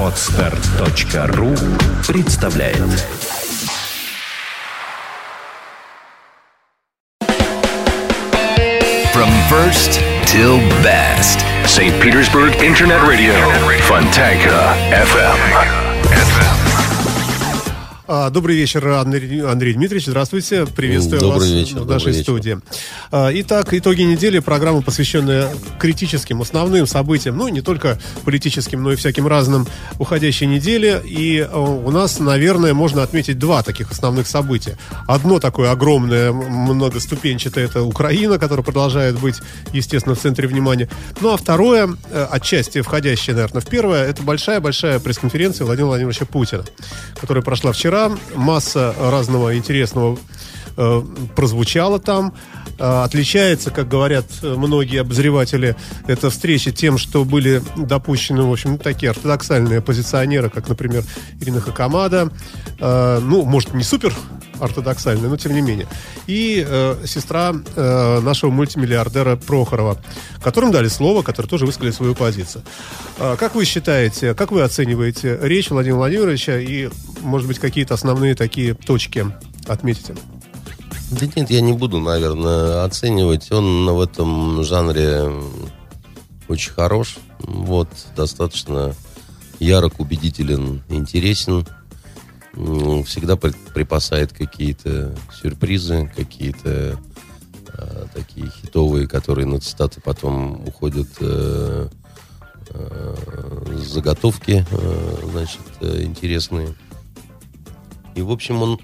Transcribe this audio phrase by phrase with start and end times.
[0.00, 1.54] Отстар.ру
[2.06, 2.78] представляет
[9.12, 11.40] From first till best.
[11.66, 12.00] St.
[12.00, 13.34] Petersburg Internet Radio.
[13.82, 15.91] Fontanka FM.
[18.05, 20.07] А, Добрый вечер, Андрей, Андрей Дмитриевич.
[20.07, 20.65] Здравствуйте.
[20.65, 22.23] Приветствую Добрый вас вечер, в нашей вечер.
[22.23, 22.59] студии.
[23.11, 24.39] А, Итак, итоги недели.
[24.39, 25.49] Программа, посвященная
[25.79, 29.67] критическим, основным событиям, ну, не только политическим, но и всяким разным
[29.99, 31.01] уходящей недели.
[31.05, 34.77] И а, у нас, наверное, можно отметить два таких основных события.
[35.07, 39.35] Одно такое огромное, многоступенчатое, это Украина, которая продолжает быть,
[39.71, 40.89] естественно, в центре внимания.
[41.21, 46.65] Ну, а второе, э, отчасти входящее, наверное, в первое, это большая-большая пресс-конференция Владимира Владимировича Путина,
[47.21, 47.92] которая прошла вчера.
[48.35, 50.17] Масса разного интересного
[50.77, 51.01] э,
[51.35, 52.33] прозвучала там.
[52.79, 55.75] Э, отличается, как говорят э, многие обозреватели,
[56.07, 61.03] эта встреча тем, что были допущены, в общем, такие ортодоксальные оппозиционеры, как, например,
[61.39, 62.31] Ирина Хакамада.
[62.79, 64.13] Э, ну, может, не супер
[64.63, 65.87] ортодоксальная, но тем не менее.
[66.27, 69.97] И э, сестра э, нашего мультимиллиардера Прохорова,
[70.41, 72.63] которым дали слово, которые тоже высказали свою позицию.
[73.17, 76.89] Э, как вы считаете, как вы оцениваете речь Владимира Владимировича и,
[77.21, 79.25] может быть, какие-то основные такие точки
[79.67, 80.15] отметите?
[81.11, 83.51] Да нет, я не буду, наверное, оценивать.
[83.51, 85.31] Он в этом жанре
[86.47, 87.17] очень хорош.
[87.39, 88.95] Вот, достаточно
[89.59, 91.65] ярок, убедителен, интересен.
[92.53, 96.99] Всегда при- припасает какие-то сюрпризы, какие-то
[97.73, 101.89] э, такие хитовые, которые на цитаты потом уходят э,
[102.69, 103.15] э,
[103.77, 106.75] заготовки, э, значит, э, интересные.
[108.13, 108.79] И, в общем, он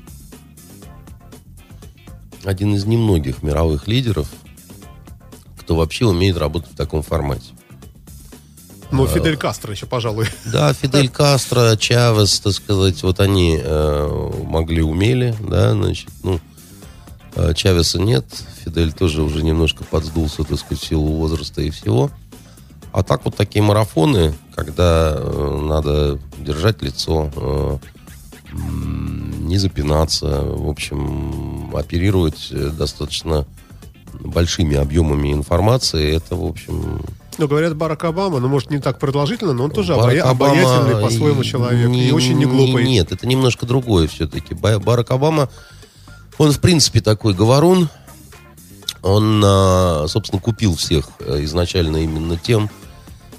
[2.43, 4.31] один из немногих мировых лидеров,
[5.59, 7.53] кто вообще умеет работать в таком формате.
[8.91, 10.27] Ну, Фидель Кастро еще, пожалуй.
[10.45, 16.39] Да, Фидель Кастро, Чавес, так сказать, вот они э, могли, умели, да, значит, ну,
[17.35, 18.25] э, Чавеса нет,
[18.63, 22.09] Фидель тоже уже немножко подсдулся, так сказать, в силу возраста и всего.
[22.91, 27.77] А так вот такие марафоны, когда э, надо держать лицо, э,
[28.51, 33.45] не запинаться, в общем, оперировать э, достаточно
[34.19, 37.01] большими объемами информации, это, в общем,
[37.39, 41.01] Ну, говорят, Барак Обама, ну, может, не так продолжительно, но он тоже Барак обая- обаятельный
[41.01, 41.87] по-своему человек.
[41.89, 42.83] не- и очень не глупый.
[42.83, 44.53] Нет, это немножко другое все-таки.
[44.53, 45.49] Ба- Барак Обама,
[46.37, 47.87] он, в принципе, такой говорун.
[49.01, 52.69] Он, а, собственно, купил всех э, изначально именно тем,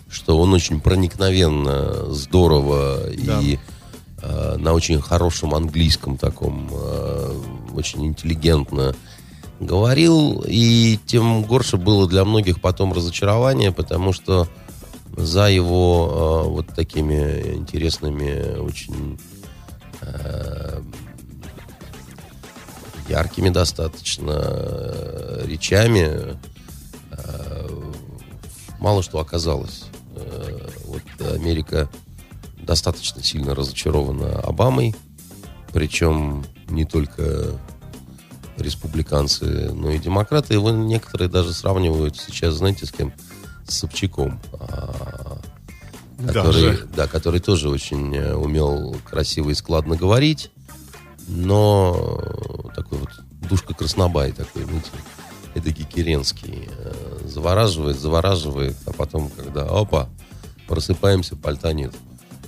[0.09, 3.41] что он очень проникновенно, здорово Да.
[3.43, 3.59] и
[4.23, 7.35] э, на очень хорошем английском таком, э,
[7.75, 8.95] очень интеллигентно
[9.61, 14.49] говорил, и тем горше было для многих потом разочарование, потому что
[15.17, 19.21] за его э, вот такими интересными, очень
[20.01, 20.81] э,
[23.09, 26.39] яркими достаточно э, речами
[27.11, 27.69] э,
[28.79, 29.85] мало что оказалось.
[30.17, 31.89] Э, Вот Америка
[32.59, 34.95] достаточно сильно разочарована Обамой,
[35.73, 37.59] причем не только
[38.61, 40.55] республиканцы, но и демократы.
[40.55, 43.13] Его некоторые даже сравнивают сейчас, знаете, с кем?
[43.67, 44.41] С Собчаком.
[44.53, 45.39] а,
[46.27, 46.89] который, Даже.
[46.95, 50.51] да, который тоже очень э, умел красиво и складно говорить,
[51.29, 52.21] но
[52.75, 53.11] такой вот
[53.49, 54.91] душка краснобай такой, знаете,
[55.55, 56.69] эдакий Керенский.
[56.71, 60.09] э, Завораживает, завораживает, а потом, когда, опа,
[60.67, 61.93] просыпаемся, пальта нет.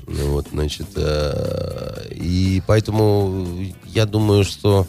[0.06, 3.47] Ну вот, значит, э, и поэтому
[3.87, 4.87] я думаю, что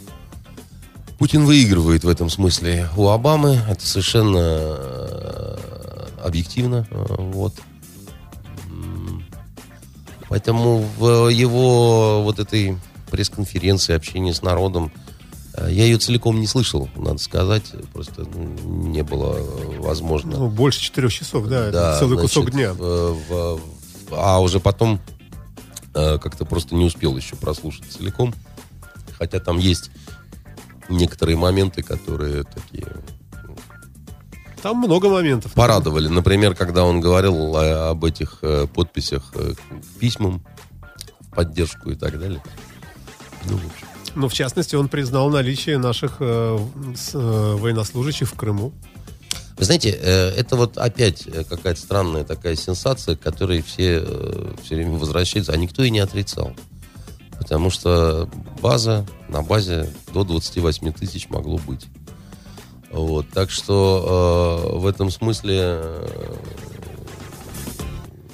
[1.18, 3.60] Путин выигрывает в этом смысле у Обамы.
[3.68, 5.56] Это совершенно э,
[6.24, 6.86] объективно.
[6.90, 7.54] э, Вот.
[10.28, 12.76] Поэтому в его вот этой
[13.10, 14.90] пресс-конференции, общении с народом,
[15.54, 17.70] э, я ее целиком не слышал, надо сказать.
[17.92, 19.38] Просто м, не было
[19.78, 20.36] возможно.
[20.36, 22.72] Ну, больше четырех часов, да, Да, целый значит, кусок дня.
[22.72, 23.60] в- в-
[24.10, 25.00] а уже потом
[25.92, 28.34] как-то просто не успел еще прослушать целиком.
[29.16, 29.92] Хотя там есть
[30.88, 32.86] некоторые моменты, которые такие
[34.62, 35.52] Там много моментов.
[35.52, 36.08] порадовали.
[36.08, 39.52] Например, когда он говорил о- об этих э, подписях э,
[40.00, 40.42] письмам
[41.20, 42.42] в поддержку и так далее.
[43.48, 43.60] Ну.
[44.14, 46.58] Ну, в частности, он признал наличие наших э,
[46.96, 47.18] с- э,
[47.56, 48.72] военнослужащих в Крыму.
[49.58, 54.52] Вы знаете, э, это вот опять э, какая-то странная такая сенсация, к которой все э,
[54.62, 56.54] все время возвращаются, а никто и не отрицал.
[57.38, 58.28] Потому что
[58.60, 61.86] база, на базе до 28 тысяч могло быть.
[62.90, 66.36] Вот, так что э, в этом смысле э,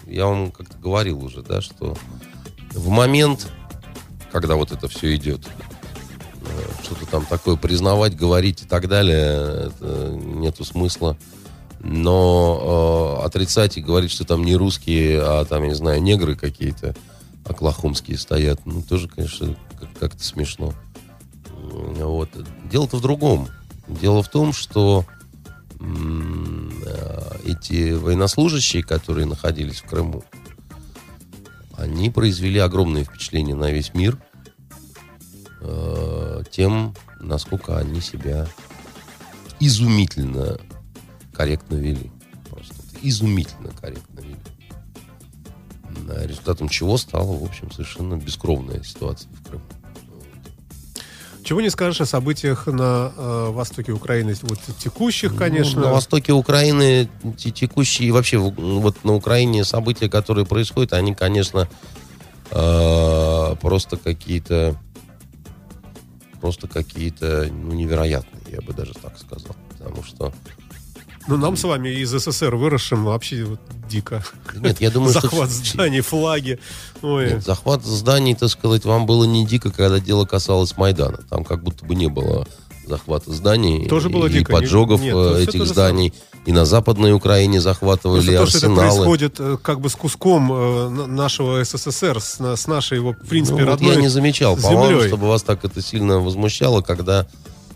[0.07, 1.97] я вам как-то говорил уже, да, что
[2.73, 3.49] в момент,
[4.31, 5.49] когда вот это все идет,
[6.43, 11.17] э, что-то там такое признавать, говорить и так далее, это нету смысла.
[11.79, 16.37] Но э, отрицать и говорить, что там не русские, а там, я не знаю, негры
[16.37, 16.95] какие-то,
[17.51, 20.73] оклахомские стоят, ну, тоже, конечно, как- как-то смешно.
[21.51, 22.31] Вот.
[22.71, 23.49] Дело-то в другом.
[23.89, 25.05] Дело в том, что
[25.81, 30.25] э, эти военнослужащие, которые находились в Крыму,
[31.77, 34.19] они произвели огромное впечатление на весь мир
[35.61, 38.47] э, тем, насколько они себя
[39.59, 40.59] изумительно
[41.33, 42.11] корректно вели.
[42.49, 44.10] Просто изумительно корректно
[46.25, 49.65] Результатом чего стала, в общем, совершенно бескровная ситуация в Крыму.
[51.43, 55.81] Чего не скажешь о событиях на э, востоке Украины, вот текущих, конечно.
[55.81, 57.09] Ну, на востоке Украины
[57.39, 61.69] те- текущие, и вообще вот на Украине события, которые происходят, они, конечно,
[62.51, 64.79] э, просто какие-то
[66.41, 69.57] просто какие-то ну, невероятные, я бы даже так сказал.
[69.71, 70.33] Потому что
[71.29, 74.25] Ну, нам с вами из СССР выросшим вообще вот дико.
[74.57, 76.59] нет, я думаю, Захват что зданий, флаги.
[77.03, 81.19] Ой, Нет, захват зданий, так сказать, вам было не дико, когда дело касалось Майдана.
[81.29, 82.47] Там как будто бы не было
[82.87, 83.87] захвата зданий.
[83.89, 86.13] Тоже и, было и дико, поджогов нет, э, этих зданий.
[86.47, 88.89] И на Западной Украине захватывали Просто то, что это арсеналы.
[88.97, 93.29] происходит э, как бы с куском э, на- нашего СССР, с, с нашей его, в
[93.29, 97.27] принципе, Ну, вот родной я не замечал, по-моему, чтобы вас так это сильно возмущало, когда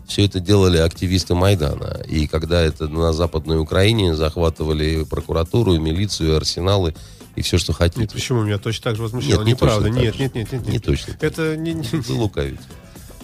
[0.07, 2.01] все это делали активисты Майдана.
[2.07, 6.95] И когда это на Западной Украине захватывали и прокуратуру, и милицию, и арсеналы,
[7.35, 8.01] и все, что хотите.
[8.01, 9.39] Нет, почему меня точно так же возмущало?
[9.39, 9.89] Нет, не Неправда.
[9.89, 10.21] Нет, же.
[10.21, 10.83] нет, нет, нет, Не нет.
[10.83, 12.59] точно Это не, не- Вы лукавите.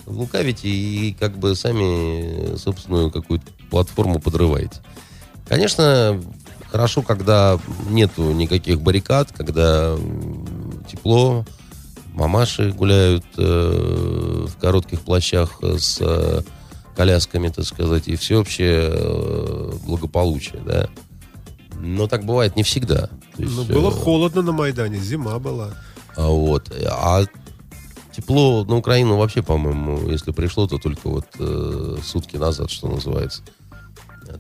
[0.05, 4.81] Вы лукавите и как бы сами собственную какую-то платформу подрываете.
[5.47, 6.21] Конечно,
[6.69, 9.95] хорошо, когда нету никаких баррикад, когда
[10.91, 11.45] тепло,
[12.13, 16.41] мамаши гуляют э, в коротких плащах с э,
[16.95, 20.89] колясками, так сказать, и всеобщее э, благополучие, да.
[21.79, 23.09] Но так бывает не всегда.
[23.35, 25.69] То есть, Ну, было э, холодно на Майдане, зима была.
[26.15, 26.71] а Вот.
[26.89, 27.23] А
[28.15, 33.41] тепло на Украину вообще, по-моему, если пришло, то только вот э, сутки назад, что называется.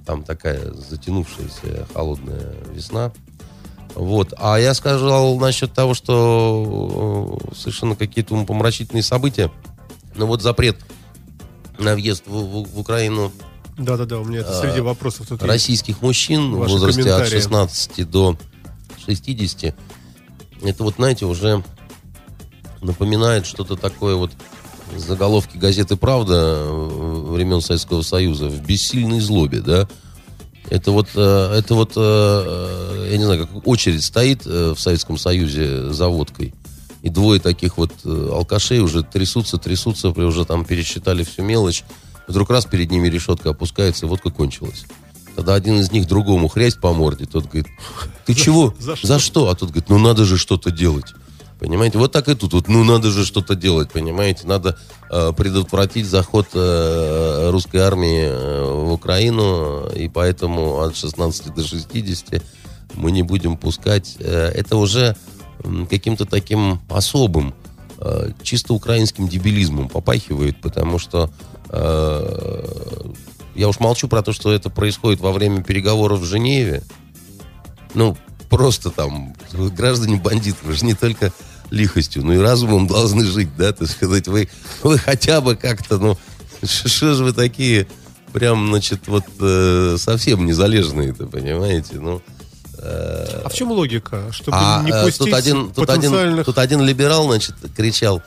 [0.05, 3.11] Там такая затянувшаяся холодная весна.
[3.95, 4.33] Вот.
[4.37, 9.51] А я сказал насчет того, что э, совершенно какие-то умопомрачительные события.
[10.15, 10.77] Ну вот запрет
[11.81, 13.31] на въезд в, в- в Украину
[13.77, 15.49] Да-да-да, у меня это А, среди вопросов тут есть.
[15.51, 17.29] российских мужчин в возрасте от комментарии.
[17.29, 18.37] 16 до
[19.05, 19.75] 60,
[20.63, 21.63] это вот, знаете, уже
[22.81, 24.31] напоминает что-то такое вот
[24.97, 26.33] заголовки газеты «Правда»
[26.65, 29.87] э, времен Советского Союза в бессильной злобе, да?
[30.69, 35.17] Это вот, э, это вот, э, я не знаю, как очередь стоит э, в Советском
[35.17, 36.53] Союзе за водкой,
[37.01, 41.83] и двое таких вот э, алкашей уже трясутся, трясутся, уже там пересчитали всю мелочь.
[42.27, 44.85] Вдруг раз перед ними решетка опускается, и водка кончилась.
[45.35, 47.67] Тогда один из них другому хрясть по морде, тот говорит,
[48.25, 48.73] ты чего?
[48.79, 49.49] за что?» За что?
[49.49, 51.13] А тот говорит, ну надо же что-то делать.
[51.61, 52.53] Понимаете, вот так и тут.
[52.53, 54.47] Вот, ну, надо же что-то делать, понимаете.
[54.47, 54.79] Надо
[55.11, 62.41] э, предотвратить заход э, русской армии э, в Украину, и поэтому от 16 до 60
[62.95, 64.15] мы не будем пускать.
[64.17, 65.15] Э, это уже
[65.89, 67.53] каким-то таким особым,
[67.97, 71.29] э, чисто украинским дебилизмом попахивает, потому что
[71.69, 73.11] э,
[73.55, 76.83] я уж молчу про то, что это происходит во время переговоров в Женеве.
[77.93, 78.17] Ну,
[78.49, 81.31] просто там граждане бандиты, вы же не только
[81.69, 84.49] лихостью, но и разумом должны жить, да, так сказать, вы,
[84.83, 86.17] вы хотя бы как-то, ну,
[86.63, 87.87] что же вы такие,
[88.33, 92.21] прям, значит, вот э, совсем незалежные-то, понимаете, ну.
[92.83, 94.31] А в чем логика?
[94.31, 96.45] Чтобы А не э, пустить тут, один, тут, один, потенциальных...
[96.45, 98.21] тут один либерал, значит, кричал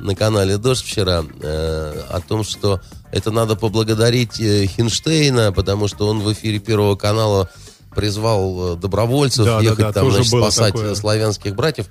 [0.00, 6.08] на канале «Дождь» вчера э, о том, что это надо поблагодарить э, Хинштейна, потому что
[6.08, 7.50] он в эфире Первого канала
[7.94, 10.92] призвал э, добровольцев Да, да, ехать да, там, тоже значит, спасать такое.
[10.92, 11.86] э, славянских братьев.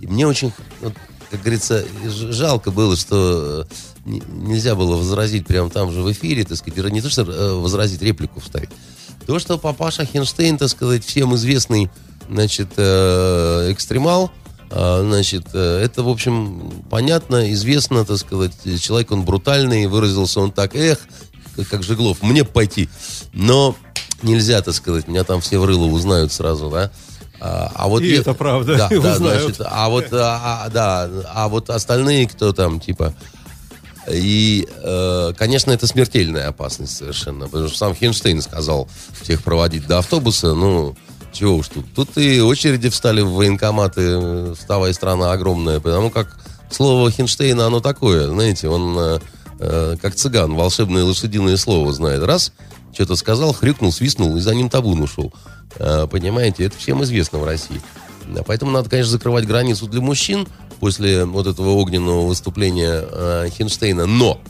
[0.00, 0.94] И мне очень, вот,
[1.30, 6.44] как говорится, жалко было, что э, не- нельзя было возразить прямо там же в эфире,
[6.44, 8.70] так сказать, не то, что э, возразить, реплику вставить.
[9.26, 11.90] То, что папаша Хинштейн, так сказать, всем известный,
[12.28, 14.30] значит, э, экстремал,
[14.70, 20.50] а, значит, э, это, в общем, понятно, известно, так сказать, человек он брутальный, выразился он
[20.50, 20.98] так, эх,
[21.70, 22.88] как, Жеглов, мне пойти.
[23.32, 23.76] Но
[24.22, 26.90] нельзя, так сказать, меня там все в рыло узнают сразу, да.
[27.40, 29.42] А, а вот И е- это правда, Да, да, узнают.
[29.42, 33.14] значит, а вот, а, а, да, а вот остальные, кто там, типа,
[34.10, 38.88] и, э, конечно, это смертельная опасность совершенно, потому что сам Хинштейн сказал
[39.20, 40.96] всех проводить до автобуса, ну,
[41.32, 41.86] Чего уж тут.
[41.94, 46.38] Тут и очереди встали в военкоматы, вставая страна огромная, потому как
[46.70, 49.18] слово Хинштейна, оно такое, знаете, он э,
[49.60, 52.22] э, как цыган, волшебное лошадиное слово знает.
[52.22, 52.52] Раз,
[52.92, 55.32] что-то сказал, хрюкнул, свистнул, и за ним табун ушел.
[55.76, 57.80] Э, понимаете, это всем известно в России.
[58.46, 60.46] Поэтому надо, конечно, закрывать границу для мужчин
[60.80, 64.06] после вот этого огненного выступления э, Хинштейна.
[64.06, 64.40] Но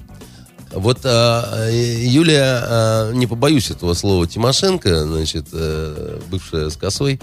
[0.72, 1.70] вот э,
[2.04, 7.20] Юлия, э, не побоюсь этого слова, Тимошенко, значит, э, бывшая с косой,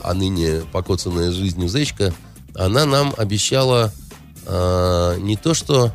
[0.00, 2.12] а ныне покоцанная жизнью зечка,
[2.54, 3.92] она нам обещала
[4.46, 5.92] э, не то, что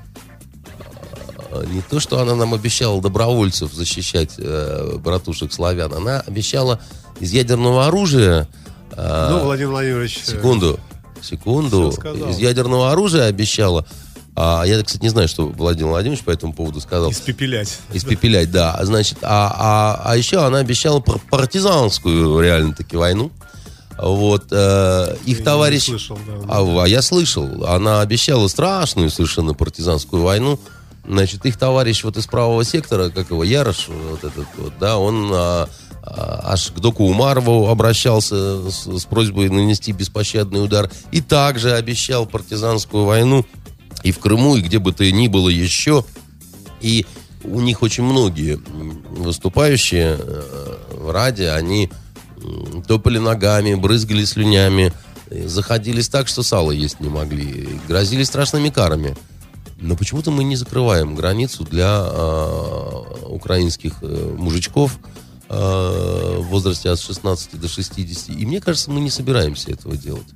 [1.51, 6.79] э, не то, что она нам обещала добровольцев защищать э, братушек славян, она обещала
[7.19, 8.48] из ядерного оружия...
[8.98, 10.18] Э, ну, Владимир Владимирович...
[10.18, 10.80] Э, секунду,
[11.22, 11.89] секунду.
[12.30, 13.86] Из ядерного оружия обещала
[14.39, 17.10] а я, кстати, не знаю, что Владимир Владимирович по этому поводу сказал.
[17.10, 17.80] Испепелять.
[17.92, 18.77] Испепелять, да.
[18.84, 23.32] Значит, а, а, а еще она обещала партизанскую реально-таки войну.
[23.98, 25.86] Вот, э, их я товарищ...
[25.86, 27.66] Слышал, да, а, а я слышал.
[27.66, 30.60] Она обещала страшную совершенно партизанскую войну.
[31.04, 35.32] Значит, их товарищ вот из правого сектора, как его, Ярош, вот этот вот, да, он
[35.34, 35.70] а, а,
[36.09, 40.89] аж к доку Умарову обращался с, с просьбой нанести беспощадный удар.
[41.11, 43.45] И также обещал партизанскую войну
[44.03, 46.05] и в Крыму, и где бы то ни было еще.
[46.81, 47.05] И
[47.43, 48.59] у них очень многие
[49.09, 51.89] выступающие э, в Раде, они
[52.87, 54.93] топали ногами, брызгали слюнями,
[55.29, 59.15] заходились так, что сало есть не могли, грозили страшными карами.
[59.79, 67.00] Но почему-то мы не закрываем границу для э, украинских э, мужичков э, в возрасте от
[67.00, 68.30] 16 до 60.
[68.30, 70.27] И мне кажется, мы не собираемся этого делать.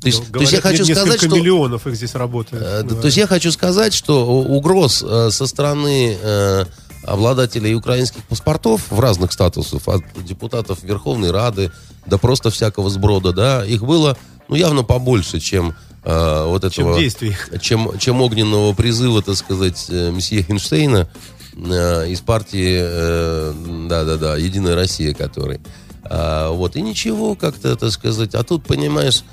[0.00, 2.62] То есть, то есть я хочу сказать, что миллионов их здесь работает.
[2.62, 6.64] Э, то есть я хочу сказать, что угроз э, со стороны э,
[7.02, 11.72] обладателей украинских паспортов в разных статусах, от депутатов Верховной Рады
[12.06, 14.16] до просто всякого сброда, да, их было,
[14.48, 15.74] ну, явно побольше, чем
[16.04, 16.94] э, вот этого...
[16.94, 17.36] Чем действий.
[17.60, 21.08] Чем, чем огненного призыва, так сказать, э, месье Хинштейна
[21.56, 23.52] э, из партии, э,
[23.88, 25.60] да-да-да, «Единая Россия», который.
[26.04, 29.24] Э, вот, и ничего как-то, так сказать, а тут, понимаешь,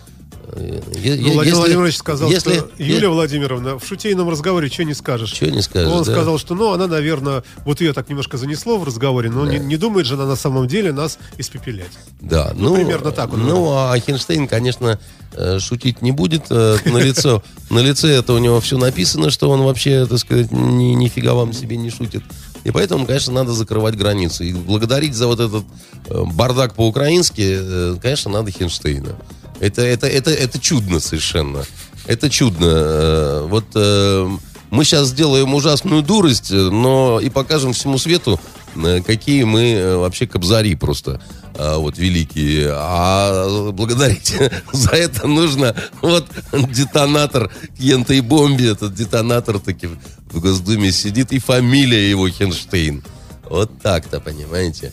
[0.55, 5.33] ну, Владимир Владимирович сказал, если, что Юлия Владимировна в шутейном разговоре что не скажешь.
[5.33, 6.11] Что не скажешь, Он да.
[6.11, 9.53] сказал, что, ну, она, наверное, вот ее так немножко занесло в разговоре, но да.
[9.53, 11.91] не, не думает же она на самом деле нас испепелять.
[12.21, 13.33] Да, ну, ну примерно так.
[13.33, 14.03] Он ну, говорит.
[14.03, 14.99] а Хинштейн, конечно,
[15.33, 16.45] э, шутить не будет.
[16.49, 20.51] Э, на лицо, на лице это у него все написано, что он вообще, так сказать,
[20.51, 22.23] ни, нифига вам себе не шутит.
[22.63, 24.45] И поэтому, конечно, надо закрывать границы.
[24.45, 25.63] И благодарить за вот этот
[26.07, 29.15] э, бардак по-украински, конечно, надо Хинштейна.
[29.63, 31.63] Это, это, это, это чудно совершенно.
[32.05, 32.65] Это чудно.
[32.65, 34.29] Э, вот э,
[34.69, 38.41] мы сейчас сделаем ужасную дурость, но и покажем всему свету,
[38.75, 41.21] э, какие мы вообще кобзари просто
[41.55, 42.73] вот великие.
[42.73, 44.35] А благодарить
[44.73, 48.71] за это нужно вот детонатор к ентой бомбе.
[48.71, 49.87] Этот детонатор таки
[50.29, 53.01] в Госдуме сидит, и фамилия его Хенштейн.
[53.49, 54.91] Вот так-то, понимаете?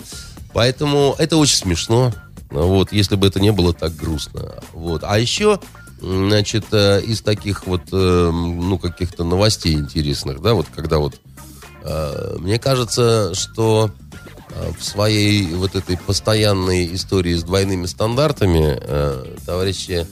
[0.52, 2.12] Поэтому это очень смешно.
[2.50, 4.62] Вот, если бы это не было так грустно.
[4.72, 5.04] Вот.
[5.04, 5.60] А еще,
[6.00, 11.14] значит, э, из таких вот, э, ну, каких-то новостей интересных, да, вот когда вот,
[11.84, 13.90] э, мне кажется, что
[14.78, 18.80] в своей вот этой постоянной истории с двойными стандартами
[19.46, 20.08] товарищи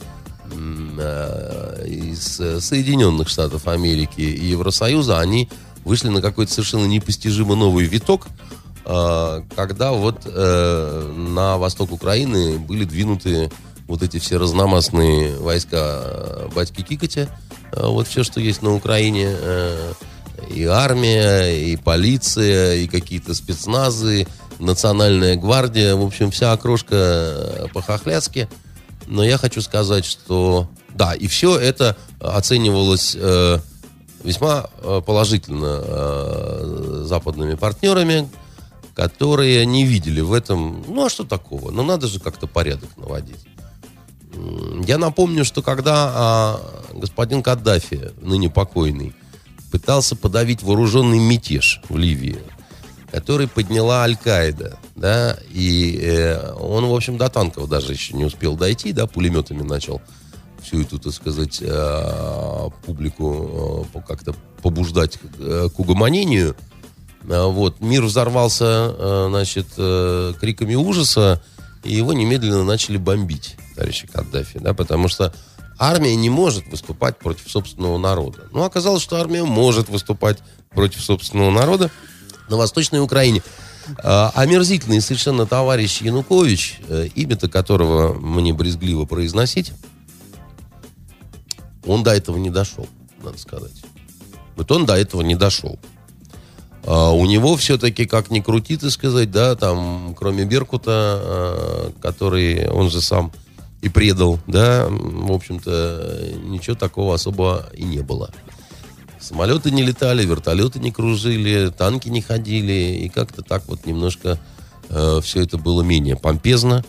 [1.85, 5.49] из Соединенных Штатов Америки и Евросоюза, они
[5.83, 8.27] вышли на какой-то совершенно непостижимо новый виток–
[9.55, 13.51] когда вот э, на восток Украины были двинуты
[13.87, 17.29] вот эти все разномастные войска э, батьки Кикотя,
[17.71, 19.35] вот все, что есть на Украине,
[20.49, 24.25] и армия, и полиция, и какие-то спецназы,
[24.57, 28.49] национальная гвардия, в общем, вся окрошка по-хохляцки.
[29.05, 33.15] Но я хочу сказать, что да, и все это оценивалось
[34.23, 34.63] весьма
[35.05, 38.27] положительно западными партнерами,
[38.99, 41.71] которые не видели в этом, ну а что такого?
[41.71, 43.39] Ну надо же как-то порядок наводить.
[44.85, 49.15] Я напомню, что когда а, господин Каддафи, ныне покойный,
[49.71, 52.39] пытался подавить вооруженный мятеж в Ливии,
[53.09, 58.57] который подняла Аль-Каида, да, и э, он, в общем, до танков даже еще не успел
[58.57, 60.01] дойти, да, пулеметами начал
[60.61, 66.57] всю эту, так сказать, э, публику э, как-то побуждать э, к угомонению–
[67.29, 71.41] вот, мир взорвался, э, значит, э, криками ужаса,
[71.83, 75.33] и его немедленно начали бомбить, товарищи Каддафи, да, потому что
[75.77, 78.47] армия не может выступать против собственного народа.
[78.51, 80.39] Ну, оказалось, что армия может выступать
[80.71, 81.91] против собственного народа
[82.49, 83.43] на Восточной Украине.
[84.03, 89.71] А, омерзительный совершенно товарищ Янукович, э, имя-то которого мне брезгливо произносить,
[91.85, 92.87] он до этого не дошел,
[93.23, 93.81] надо сказать.
[94.55, 95.79] Вот он до этого не дошел.
[96.91, 102.67] А у него все-таки, как ни крути, ты сказать, да, там, кроме Беркута, а, который
[102.67, 103.31] он же сам
[103.83, 108.31] и предал, да, в общем-то, ничего такого особо и не было.
[109.19, 114.39] Самолеты не летали, вертолеты не кружили, танки не ходили, и как-то так вот немножко
[114.89, 116.83] э, все это было менее помпезно,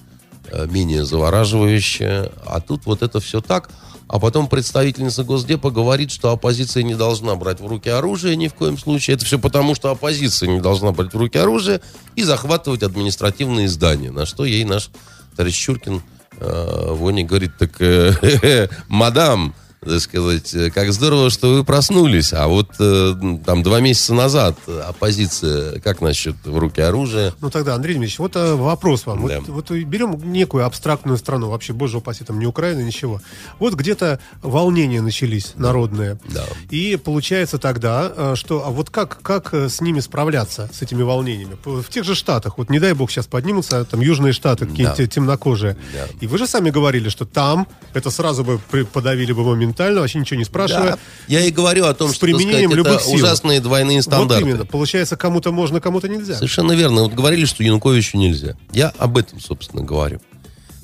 [0.50, 2.32] э, менее завораживающе.
[2.46, 3.68] А тут вот это все так.
[4.10, 8.54] А потом представительница Госдепа говорит, что оппозиция не должна брать в руки оружие ни в
[8.54, 9.14] коем случае.
[9.14, 11.80] Это все потому, что оппозиция не должна брать в руки оружие
[12.16, 14.10] и захватывать административные здания.
[14.10, 14.90] На что ей наш
[15.36, 16.02] товарищ Чуркин
[16.40, 22.32] э, Воне говорит, так, э, мадам, так сказать, э, как здорово, что вы проснулись.
[22.34, 23.14] А вот э,
[23.46, 24.56] там два месяца назад
[24.86, 27.32] оппозиция, как насчет в руки оружия?
[27.40, 29.26] Ну тогда, Андрей Дмитриевич, вот э, вопрос вам.
[29.26, 29.40] Да.
[29.40, 33.22] Вот, вот берем некую абстрактную страну, вообще, боже упаси, там не Украина, ничего.
[33.58, 36.18] Вот где-то волнения начались народные.
[36.28, 36.44] Да.
[36.70, 41.02] И получается тогда, э, что, а вот как, как э, с ними справляться, с этими
[41.02, 41.56] волнениями?
[41.64, 45.06] В тех же штатах, вот не дай бог сейчас поднимутся, там южные штаты, какие-то Да.
[45.06, 45.76] темнокожие.
[45.94, 46.06] Да.
[46.20, 48.60] И вы же сами говорили, что там это сразу бы
[48.92, 50.92] подавили бы моментально, вообще ничего не спрашивая.
[50.92, 50.98] Да.
[51.28, 53.14] Я и говорю о том, С что применением сказать, любых это сил.
[53.14, 54.44] ужасные двойные Вот стандарты.
[54.44, 54.66] именно.
[54.66, 56.34] Получается, кому-то можно, кому-то нельзя.
[56.34, 57.02] Совершенно верно.
[57.02, 58.56] Вот говорили, что Януковичу нельзя.
[58.72, 60.20] Я об этом, собственно, говорю.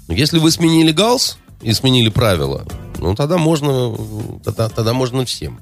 [0.08, 2.64] Но если вы сменили галс и сменили правила,
[2.98, 3.94] ну тогда можно,
[4.44, 5.60] тогда, тогда можно всем.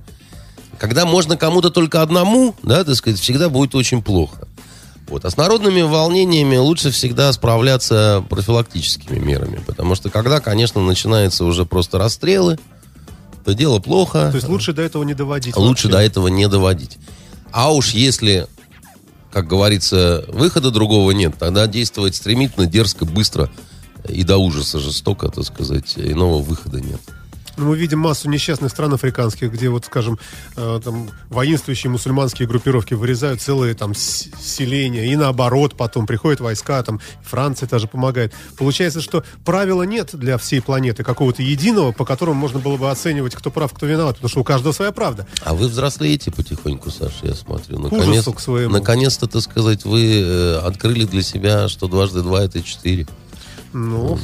[0.78, 4.46] Когда можно кому-то только одному, да, так сказать, всегда будет очень плохо.
[5.08, 5.24] Вот.
[5.24, 9.60] А с народными волнениями лучше всегда справляться профилактическими мерами.
[9.66, 12.58] Потому что когда, конечно, начинаются уже просто расстрелы,
[13.44, 14.30] то дело плохо.
[14.30, 15.56] То есть лучше до этого не доводить.
[15.56, 16.06] Лучше до вообще.
[16.06, 16.98] этого не доводить.
[17.52, 18.46] А уж если,
[19.32, 23.50] как говорится, выхода другого нет, тогда действовать стремительно, дерзко, быстро
[24.08, 27.00] и до ужаса жестоко, так сказать, иного выхода нет.
[27.56, 30.18] Мы видим массу несчастных стран африканских, где вот, скажем,
[30.56, 37.00] э, там воинствующие мусульманские группировки вырезают целые там селения, и наоборот потом приходят войска, там
[37.22, 38.32] Франция даже помогает.
[38.58, 43.34] Получается, что правила нет для всей планеты, какого-то единого, по которому можно было бы оценивать,
[43.34, 45.26] кто прав, кто виноват, потому что у каждого своя правда.
[45.44, 47.78] А вы взрослеете потихоньку, Саша, я смотрю.
[47.78, 48.72] ужасу к своему.
[48.72, 53.06] наконец-то, так сказать, вы э, открыли для себя, что дважды два это четыре.
[53.74, 54.18] Ну,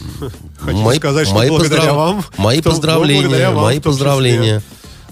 [0.61, 2.25] хочу Мои- сказать, что мои благодаря поздрав- вам...
[2.39, 4.63] Мои в том- поздравления, благодаря вам мои поздравления.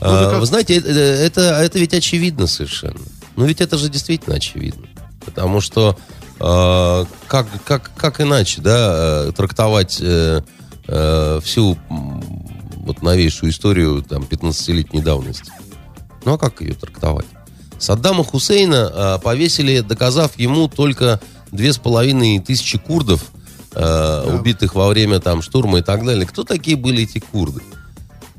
[0.00, 3.00] Ну, А, как- Вы знаете, это, это, это ведь очевидно совершенно.
[3.34, 4.86] Ну ведь это же действительно очевидно.
[5.24, 5.98] Потому что
[6.38, 10.42] э, как, как, как иначе, да, э, трактовать э,
[10.86, 15.50] э, всю вот новейшую историю там 15-летней давности?
[16.24, 17.26] Ну а как ее трактовать?
[17.80, 21.20] Саддама Хусейна э, повесили, доказав ему только
[21.50, 23.24] две с половиной тысячи курдов,
[23.78, 26.26] э, убитых во время там штурма и так далее.
[26.26, 27.60] Кто такие были эти курды?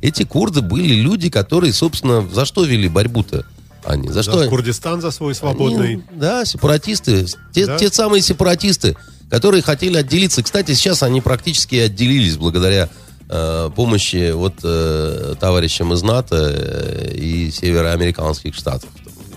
[0.01, 3.45] Эти курды были люди, которые, собственно, за что вели борьбу-то?
[3.83, 4.47] Они за Да, что?
[4.49, 5.93] Курдистан за свой свободный.
[5.93, 7.25] Они, да, сепаратисты.
[7.53, 7.77] Те, Да.
[7.77, 8.95] те самые сепаратисты,
[9.29, 10.43] которые хотели отделиться.
[10.43, 12.89] Кстати, сейчас они практически отделились благодаря
[13.31, 18.89] э, помощи вот э, товарищам из НАТО э, и североамериканских штатов.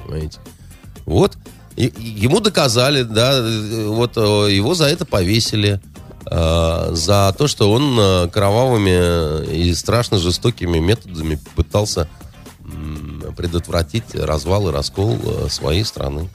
[0.07, 0.39] Понимаете?
[1.05, 1.37] Вот.
[1.77, 5.81] И- и ему доказали, да, э, вот э, его за это повесили.
[6.27, 12.09] Э, за то, что он э, кровавыми и страшно жестокими методами пытался
[13.37, 16.29] предотвратить развал и раскол э, своей страны.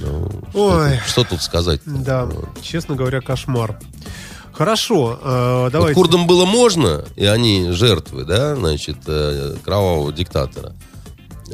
[0.00, 0.90] Ну, что, Ой.
[0.98, 1.80] тут, что тут сказать?
[1.84, 2.28] Да,
[2.62, 3.78] честно говоря, кошмар.
[4.52, 5.94] Хорошо, э, Вот давайте.
[5.94, 10.74] курдам было можно, и они жертвы, да, значит, э, кровавого диктатора.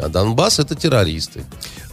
[0.01, 1.45] А Донбасс это террористы.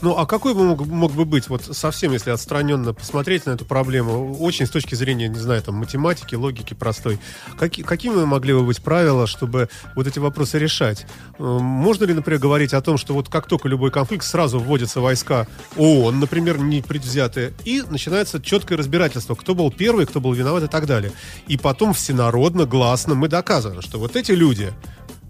[0.06, 3.66] Ну, а какой бы мог, мог бы быть, вот совсем, если отстраненно посмотреть на эту
[3.66, 7.18] проблему, очень с точки зрения, не знаю, там, математики, логики простой,
[7.58, 11.08] каки- какими могли бы быть правила, чтобы вот эти вопросы решать?
[11.40, 15.02] Э, Можно ли, например, говорить о том, что вот как только любой конфликт, сразу вводятся
[15.02, 20.66] войска ООН, например, не предвзятые, и начинается четкое разбирательство, кто был первый, кто был виноват
[20.66, 21.14] и так далее.
[21.48, 24.72] И потом всенародно, гласно мы доказываем, что вот эти люди,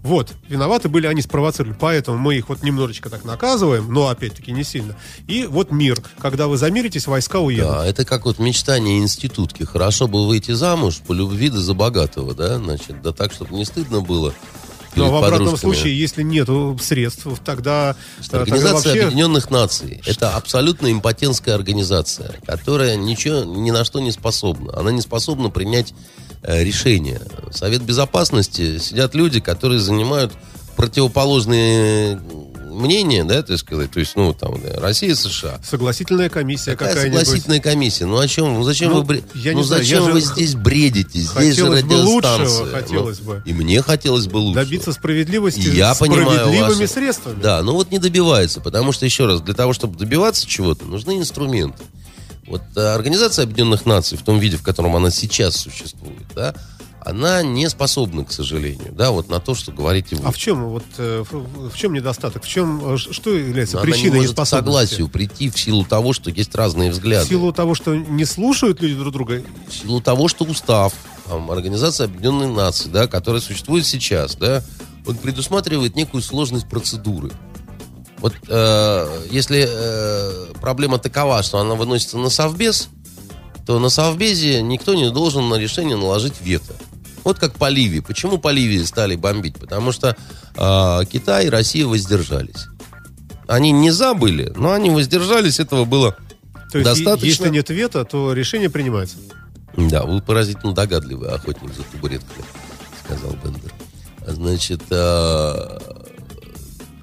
[0.06, 4.62] вот, виноваты были они, спровоцировали, поэтому мы их вот немножечко так наказываем, но опять-таки не
[4.62, 4.96] сильно.
[5.26, 7.72] И вот мир, когда вы замиритесь, войска уедут.
[7.72, 9.64] Да, это как вот мечтание институтки.
[9.64, 13.64] Хорошо бы выйти замуж по любви да за богатого, да, значит, да так, чтобы не
[13.64, 14.32] стыдно было.
[14.94, 15.72] Но перед в обратном подружками.
[15.74, 16.48] случае, если нет
[16.80, 19.06] средств, тогда, э, тогда Организация вообще...
[19.06, 24.78] Объединенных Наций– это абсолютно импотентская организация, которая ничего, ни на что не способна.
[24.78, 25.92] Она не способна принять
[26.46, 27.20] решения.
[27.52, 30.32] Совет Безопасности сидят люди, которые занимают
[30.76, 32.20] противоположные
[32.70, 35.58] мнение, да, так сказать, то есть, ну, там, да, Россия, США.
[35.64, 37.20] Согласительная комиссия Какая какая-нибудь.
[37.20, 38.04] согласительная комиссия?
[38.04, 38.52] Ну, о чем?
[38.52, 41.08] Ну, зачем Ну, вы, бре- я ну, знаю, зачем я же вы х- здесь бредите?
[41.20, 42.66] Здесь хотелось же бы лучшего, радиостанция.
[42.82, 43.42] хотелось Ну, бы.
[43.46, 44.60] И мне хотелось бы лучше.
[44.60, 47.40] Добиться справедливости Я понимаю справедливыми ваши- средствами.
[47.40, 51.16] Да, ну вот не добивается, потому что, еще раз, для того, чтобы добиваться чего-то, нужны
[51.16, 51.82] инструменты.
[52.46, 56.54] Вот э, Организация Объединенных Наций в том виде, в котором она сейчас существует, да,
[57.00, 60.26] она не способна, к сожалению, да, вот на то, что говорите вы.
[60.26, 62.42] А в чем вот э, в, в чем недостаток?
[62.44, 64.64] В чем э, что является Но она не причиной может к неспособности?
[64.66, 67.28] согласию прийти в силу того, что есть разные В взгляды.
[67.28, 70.94] силу того, что не слушают люди друг друга, в силу того, что устав
[71.28, 74.62] там, Организации Объединенных Наций, да, который существует сейчас, да,
[75.06, 77.30] он предусматривает некую сложность процедуры.
[78.18, 82.88] Вот э, если э, проблема такова, что она выносится на Совбез,
[83.66, 86.74] то на Совбезе никто не должен на решение наложить вето.
[87.24, 88.00] Вот как по Ливии.
[88.00, 89.56] Почему по Ливии стали бомбить?
[89.58, 90.16] Потому что
[90.56, 92.66] э, Китай и Россия воздержались.
[93.48, 95.60] Они не забыли, но они воздержались.
[95.60, 96.16] Этого было
[96.70, 97.26] то есть Достаточно.
[97.26, 99.16] если нет вето, то решение принимается.
[99.76, 102.44] Да, вы поразительно догадливый охотник за табуреткой,
[103.04, 103.72] сказал Бендер.
[104.26, 105.78] Значит, э,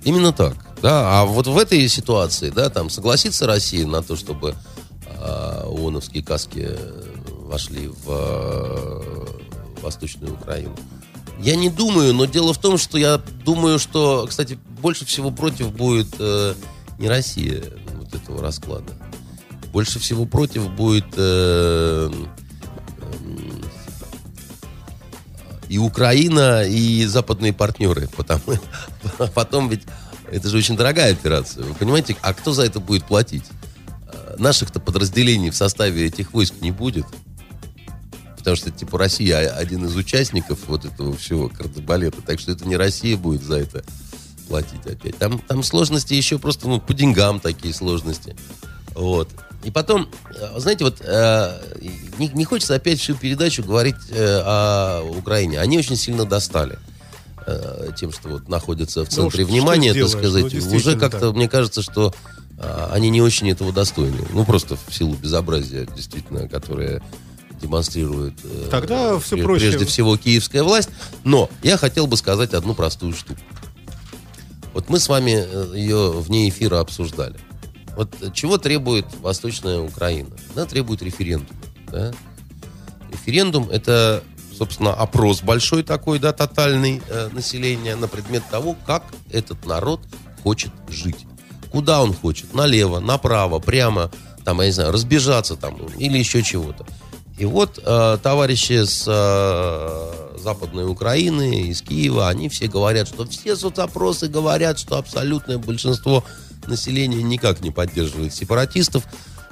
[0.04, 0.56] именно так.
[0.84, 4.54] Да, а вот в этой ситуации, да, там согласится Россия на то, чтобы
[5.06, 7.06] э, ООНовские каски э,
[7.46, 10.76] вошли в э, Восточную Украину.
[11.40, 15.72] Я не думаю, но дело в том, что я думаю, что, кстати, больше всего против
[15.72, 16.54] будет э,
[17.00, 18.92] не Россия вот этого расклада.
[19.72, 22.12] Больше всего против будет э,
[23.22, 23.64] м,
[25.70, 28.10] и Украина, и западные партнеры.
[28.18, 28.42] Потому,
[29.34, 29.84] потом ведь
[30.32, 31.64] это же очень дорогая операция.
[31.64, 33.46] Вы понимаете, а кто за это будет платить?
[34.12, 37.06] Э, Наших-то подразделений в составе этих войск не будет.
[38.38, 42.22] Потому что, типа, Россия один из участников вот этого всего кардебалета.
[42.22, 43.84] Так что это не Россия будет за это
[44.48, 45.18] платить опять.
[45.18, 48.36] Там, там сложности еще просто, ну, по деньгам такие сложности.
[48.96, 49.30] Вот.
[49.64, 51.62] И потом, э, знаете, вот э,
[52.18, 55.60] не, не хочется опять всю передачу говорить э, о Украине.
[55.60, 56.78] Они очень сильно достали
[57.98, 60.12] тем, что вот находятся в Ну, центре что внимания, сделаешь?
[60.14, 60.44] так Ну, сказать.
[60.52, 61.36] действительно Уже как-то, так.
[61.36, 62.14] мне кажется, что
[62.58, 64.26] э, они не очень этого достойны.
[64.34, 67.02] Ну, просто в силу безобразия, действительно, которое
[67.62, 69.70] демонстрирует э, Тогда всё пре- проще.
[69.70, 70.90] прежде всего киевская власть.
[71.24, 73.40] Но я хотел бы сказать одну простую штуку.
[74.74, 77.36] Вот мы с вами э, ее вне эфира обсуждали.
[77.96, 80.30] Вот э, чего требует Восточная Украина?
[80.56, 81.60] Она требует референдума.
[81.92, 82.12] да?
[83.12, 84.24] Референдум это,
[84.58, 90.02] собственно, опрос большой такой, да, тотальный э, населения на предмет того, как этот народ
[90.44, 91.26] хочет жить.
[91.72, 92.54] Куда он хочет?
[92.54, 94.12] Налево, направо, прямо,
[94.46, 96.86] там, я не знаю, разбежаться там или еще чего-то.
[97.38, 103.56] И вот э, товарищи с э, Западной Украины, из Киева, они все говорят, что все
[103.56, 106.24] соцопросы говорят, что абсолютное большинство
[106.68, 109.06] населения никак не поддерживает сепаратистов,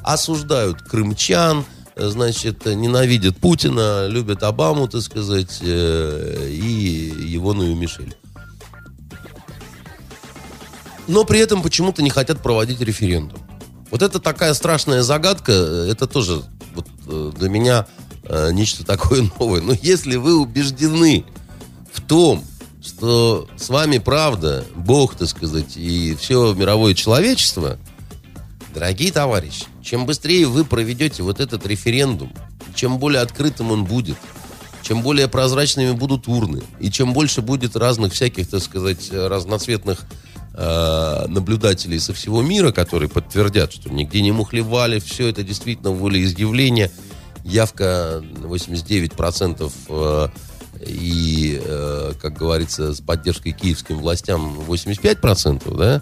[0.04, 1.66] осуждают крымчан,
[2.10, 8.16] значит, ненавидят Путина, любят Обаму, так сказать, э, и Ивону Мишель.
[11.08, 13.40] Но при этом почему-то не хотят проводить референдум.
[13.90, 17.88] Вот это такая страшная загадка, э, это тоже вот, э, для меня
[18.52, 19.62] нечто такое новое.
[19.62, 21.26] Но если вы убеждены
[21.92, 22.44] в том,
[22.82, 27.78] что с вами правда, Бог, так сказать, и все мировое человечество,
[28.74, 32.32] дорогие товарищи, чем быстрее вы проведете вот этот референдум,
[32.76, 34.18] чем более открытым он будет,
[34.82, 40.06] чем более прозрачными будут урны, и чем больше будет разных всяких, так сказать, разноцветных
[40.54, 46.92] э, наблюдателей со всего мира, которые подтвердят, что нигде не мухлевали, все это действительно волеизъявление,
[47.44, 50.28] явка 89% э,
[50.86, 56.02] и, э, как говорится, с поддержкой киевским властям 85%, да?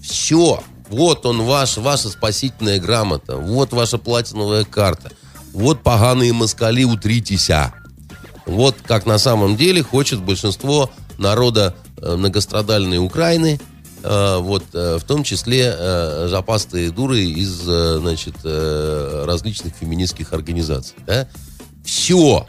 [0.00, 0.62] Все.
[0.90, 3.36] Вот он ваш, ваша спасительная грамота.
[3.36, 5.10] Вот ваша платиновая карта.
[5.52, 7.72] Вот поганые москали, утритеся.
[8.46, 13.60] Вот как на самом деле хочет большинство народа э, многострадальной Украины,
[14.02, 20.96] э, вот, э, в том числе жопастые дуры из, значит, различных феминистских организаций.
[21.06, 21.28] Да?
[21.84, 22.46] Все.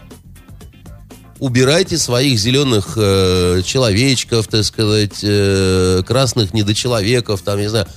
[1.39, 7.88] Убирайте своих зеленых э, человечков, так сказать, э, красных недочеловеков, там, не знаю,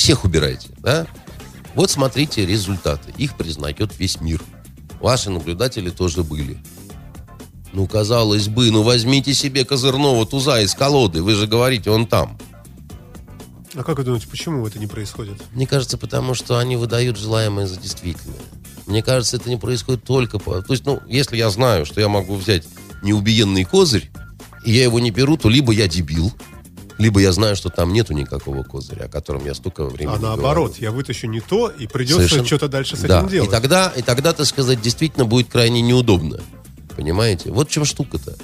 [0.00, 1.06] всех убирайте, да?
[1.74, 3.12] Вот смотрите результаты.
[3.18, 4.42] Их признает весь мир.
[4.98, 6.58] Ваши наблюдатели тоже были.
[7.72, 11.22] Ну, казалось бы, ну возьмите себе козырного туза из колоды.
[11.22, 12.38] Вы же говорите, он там.
[13.74, 15.40] А как вы думаете, почему это не происходит?
[15.52, 18.40] Мне кажется, потому что они выдают желаемое за действительное.
[18.86, 20.60] Мне кажется, это не происходит только по...
[20.62, 22.66] То есть, ну, если я знаю, что я могу взять
[23.02, 24.10] неубиенный козырь,
[24.64, 26.32] и я его не беру, то либо я дебил,
[27.00, 30.76] либо я знаю, что там нету никакого козыря, о котором я столько времени А наоборот,
[30.78, 33.20] я вытащу не то, и придется Совершенно- что-то дальше с да.
[33.20, 33.48] этим делать.
[33.48, 36.40] И тогда, и тогда, так сказать, действительно будет крайне неудобно.
[36.96, 37.50] Понимаете?
[37.50, 38.36] Вот в чем штука-то.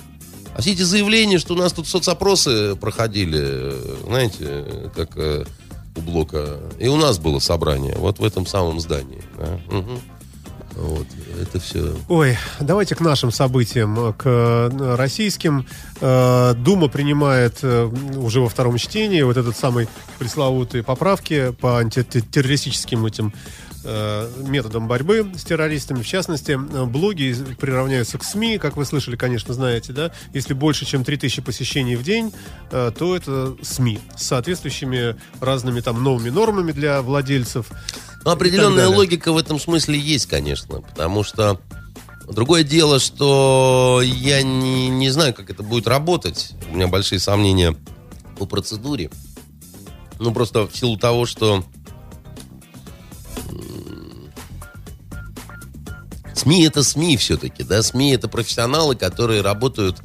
[0.55, 3.75] А все эти заявления, что у нас тут соцопросы проходили,
[4.07, 5.45] знаете, как э,
[5.97, 6.59] у Блока.
[6.79, 9.23] И у нас было собрание, вот в этом самом здании.
[9.39, 9.61] да.
[9.71, 10.01] Мгм.
[10.77, 11.07] Вот,
[11.41, 11.97] это все.
[12.09, 15.67] Ой, давайте к нашим событиям, к э, российским.
[16.03, 17.87] Э, Дума принимает э,
[18.17, 23.33] уже во втором чтении вот этот самый пресловутые поправки по антитеррористическим этим
[23.87, 26.03] э, методам борьбы с террористами.
[26.03, 30.11] В частности, э, блоги приравняются к СМИ, как вы слышали, конечно, знаете, да?
[30.35, 32.33] Если больше, чем 3000 посещений в день,
[32.71, 37.67] э, то это СМИ с соответствующими разными там новыми нормами для владельцев.
[38.25, 41.61] Ну, определенная логика в этом смысле есть, конечно, потому что
[42.29, 46.53] другое дело, что я не, не знаю, как это будет работать.
[46.71, 47.77] У меня большие сомнения
[48.37, 49.11] по процедуре.
[50.19, 51.65] Ну, просто в силу того, что
[56.47, 59.97] СМИ это СМИ все-таки, да, СМИ это профессионалы, которые работают,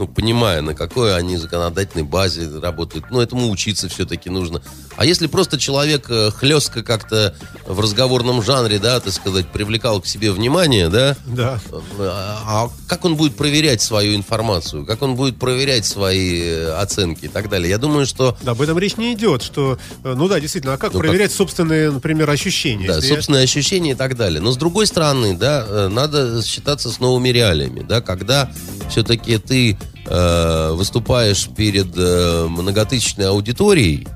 [0.00, 3.04] ну, понимая, на какой они законодательной базе работают.
[3.10, 4.62] Ну, этому учиться все-таки нужно.
[4.96, 7.34] А если просто человек э, хлестко как-то
[7.66, 11.60] в разговорном жанре, да, так сказать, привлекал к себе внимание, да, Да.
[11.98, 14.86] а а как он будет проверять свою информацию?
[14.86, 17.68] Как он будет проверять свои э, оценки и так далее?
[17.68, 20.78] Я думаю, что Да, об этом речь не идет, что, э, ну да, действительно, а
[20.78, 22.86] как Ну, как- проверять собственные, например, ощущения?
[22.88, 24.40] Да, Если я- собственные ощущения и так далее.
[24.40, 28.50] Но с другой стороны, да, э, надо считаться с новыми реалиями, да, когда
[28.88, 29.78] все-таки ты
[30.10, 34.06] э, выступаешь перед э, многотысячной аудиторией,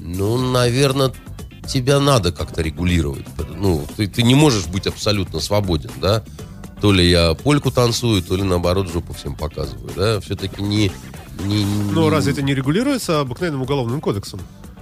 [0.00, 1.12] ну, наверное,
[1.68, 3.26] тебя надо как-то регулировать.
[3.56, 6.24] Ну, ты, ты не можешь быть абсолютно свободен, да.
[6.80, 10.20] То ли я польку танцую, то ли наоборот жопу всем показываю, да.
[10.20, 10.90] Все-таки не...
[11.44, 14.40] не Но не- разве это не регулируется обыкновенным уголовным кодексом?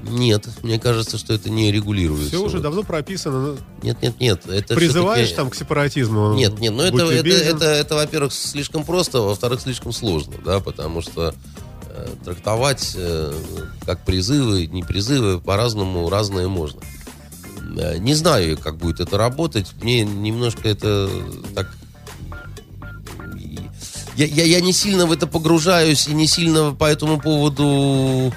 [0.09, 2.29] Нет, мне кажется, что это не регулируется.
[2.29, 2.63] Все уже Вот.
[2.63, 3.57] давно прописано.
[3.83, 4.47] Нет, нет, нет.
[4.47, 6.35] Это Призываешь там к сепаратизму?
[6.35, 11.03] Нет, нет, ну это, это, это, это, во-первых, слишком просто, во-вторых, слишком сложно, да, потому
[11.03, 11.35] что
[11.89, 13.33] э, трактовать э,
[13.85, 16.81] как призывы, не призывы, по-разному, разное можно.
[17.79, 19.73] Э, Не знаю, как будет это работать.
[19.83, 21.11] Мне немножко это
[21.55, 21.69] так...
[24.17, 28.33] Я, я, я не сильно в это погружаюсь и не сильно по этому поводу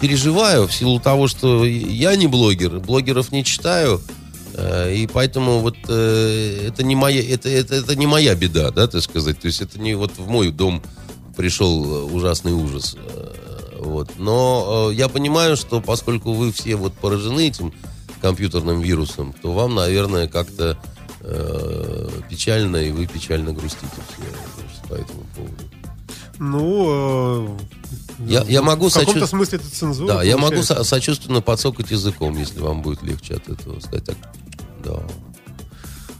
[0.00, 4.00] переживаю в силу того, что я не блогер, блогеров не читаю,
[4.54, 8.86] э, и поэтому вот э, это не моя, это, это, это не моя беда, да,
[8.86, 9.40] так сказать.
[9.40, 10.82] То есть это не вот в мой дом
[11.36, 12.96] пришел э, ужасный ужас.
[13.78, 14.10] Вот.
[14.18, 17.72] Но я понимаю, что поскольку вы все вот поражены этим
[18.20, 20.76] компьютерным вирусом, то вам, наверное, как-то
[22.28, 25.64] печально, и вы печально грустите все по этому поводу.
[26.38, 27.56] Ну,
[28.18, 30.14] Я, я могу в каком-то смысле это цензура.
[30.14, 30.74] Да, я могу получается.
[30.74, 34.04] со- сочувственно подсокать языком, если вам будет легче от этого сказать.
[34.04, 34.16] Так,
[34.84, 35.02] да.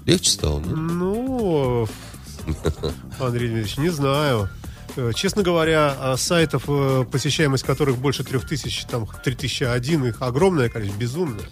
[0.07, 0.69] Легче стало, нет?
[0.75, 1.89] Ну,
[3.21, 4.49] Андрей Дмитриевич, не знаю.
[4.97, 10.69] Э, Честно говоря, а сайтов, э, посещаемость которых больше трех тысяч, там 3001, их огромное
[10.69, 11.45] количество, безумное.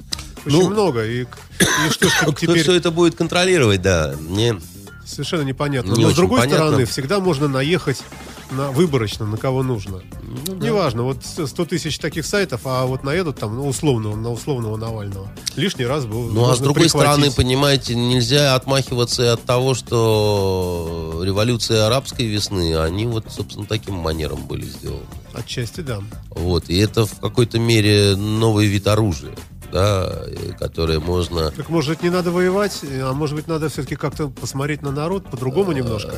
[0.47, 1.05] Очень Ну, много.
[1.05, 4.15] И, и что Кто теперь все это будет контролировать, да.
[4.21, 4.59] Мне
[5.05, 5.93] совершенно непонятно.
[5.95, 6.67] Не Но с другой понятно.
[6.67, 8.03] стороны, всегда можно наехать
[8.51, 10.03] на выборочно, на кого нужно.
[10.47, 14.77] Ну Неважно, вот 100 тысяч таких сайтов, а вот наедут там ну, условного, на условного
[14.77, 15.31] Навального.
[15.57, 16.31] Лишний раз был.
[16.31, 17.11] Ну, а с другой прихватить.
[17.11, 24.47] стороны, понимаете, нельзя отмахиваться от того, что революция арабской весны, они вот, собственно, таким манером
[24.47, 25.03] были сделаны.
[25.33, 26.01] Отчасти да.
[26.31, 26.69] Вот.
[26.69, 29.35] И это в какой-то мере новый вид оружия,
[29.73, 31.51] да, и которое можно...
[31.51, 35.73] Так может не надо воевать, а может быть надо все-таки как-то посмотреть на народ по-другому
[35.73, 36.15] немножко.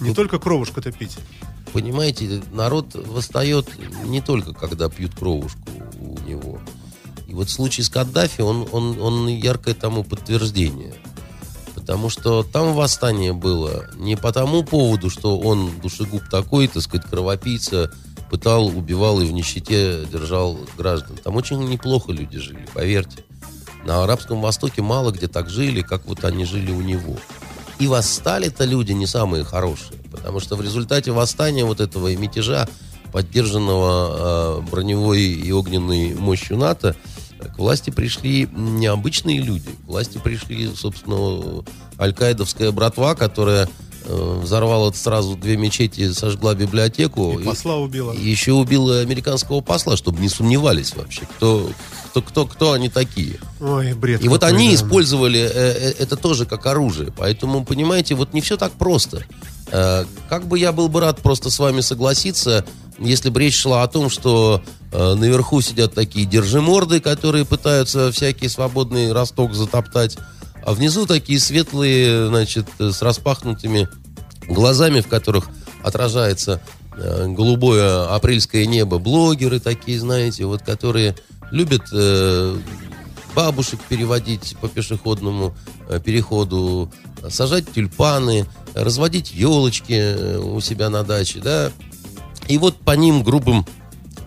[0.00, 1.16] Не только кровушку-то пить.
[1.72, 3.68] Понимаете, народ восстает
[4.04, 5.60] не только когда пьют кровушку
[6.00, 6.58] у него.
[7.26, 10.94] И вот случай с Каддафи, он, он, он яркое тому подтверждение.
[11.74, 17.06] Потому что там восстание было не по тому поводу, что он душегуб такой, так сказать,
[17.08, 17.92] кровопийца,
[18.30, 21.16] пытал, убивал и в нищете держал граждан.
[21.22, 23.24] Там очень неплохо люди жили, поверьте.
[23.84, 27.16] На Арабском Востоке мало где так жили, как вот они жили у него.
[27.78, 32.68] И восстали-то люди не самые хорошие, потому что в результате восстания вот этого и мятежа,
[33.12, 36.96] поддержанного э, броневой и огненной мощью НАТО,
[37.38, 39.68] к власти пришли необычные люди.
[39.84, 41.64] К власти пришли, собственно,
[41.98, 43.68] аль-Каидовская братва, которая
[44.08, 47.38] взорвала сразу две мечети, сожгла библиотеку.
[47.38, 48.12] И посла убила.
[48.12, 51.70] И еще убила американского посла, чтобы не сомневались вообще, кто,
[52.10, 53.38] кто, кто, кто они такие.
[53.60, 54.22] Ой, бред.
[54.24, 54.74] И вот они да.
[54.74, 57.12] использовали э, э, это тоже как оружие.
[57.16, 59.24] Поэтому, понимаете, вот не все так просто.
[59.70, 62.64] Э, Как бы я был бы рад просто с вами согласиться,
[62.98, 68.48] если бы речь шла о том, что э, наверху сидят такие держиморды, которые пытаются всякий
[68.48, 70.16] свободный росток затоптать,
[70.66, 73.88] а внизу такие светлые, значит, с распахнутыми
[74.48, 75.48] глазами, в которых
[75.84, 76.60] отражается
[76.96, 81.14] э, голубое апрельское небо, блогеры такие, знаете, вот, которые
[81.52, 82.58] любят э,
[83.36, 85.54] бабушек переводить по пешеходному
[85.88, 86.90] э, переходу,
[87.28, 91.70] сажать тюльпаны, разводить елочки у себя на даче, да.
[92.48, 93.64] И вот по ним грубым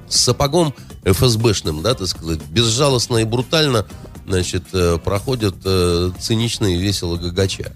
[0.07, 0.73] сапогом
[1.03, 3.85] ФСБшным, да, так сказать, безжалостно и брутально,
[4.29, 7.73] значит, э, проходят э, циничные весело гагача.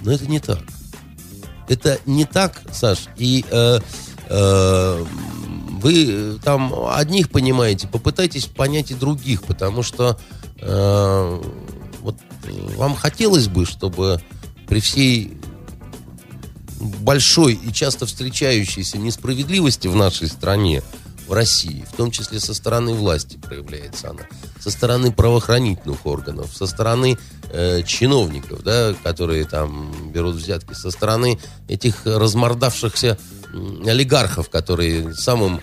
[0.00, 0.60] Но это не так.
[1.68, 3.08] Это не так, Саш.
[3.16, 3.80] И э,
[4.28, 5.04] э,
[5.82, 10.18] вы там одних понимаете, попытайтесь понять и других, потому что
[10.60, 11.42] э,
[12.00, 12.16] вот
[12.76, 14.20] вам хотелось бы, чтобы
[14.68, 15.36] при всей
[17.00, 20.82] большой и часто встречающейся несправедливости в нашей стране,
[21.26, 24.22] в России, в том числе со стороны власти проявляется она,
[24.62, 27.18] со стороны правоохранительных органов, со стороны
[27.50, 33.18] э, чиновников, да, которые там берут взятки, со стороны этих размордавшихся
[33.84, 35.60] олигархов, которые самым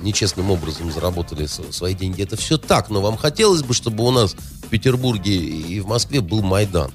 [0.00, 2.22] нечестным образом заработали свои деньги.
[2.22, 6.20] Это все так, но вам хотелось бы, чтобы у нас в Петербурге и в Москве
[6.20, 6.90] был Майдан.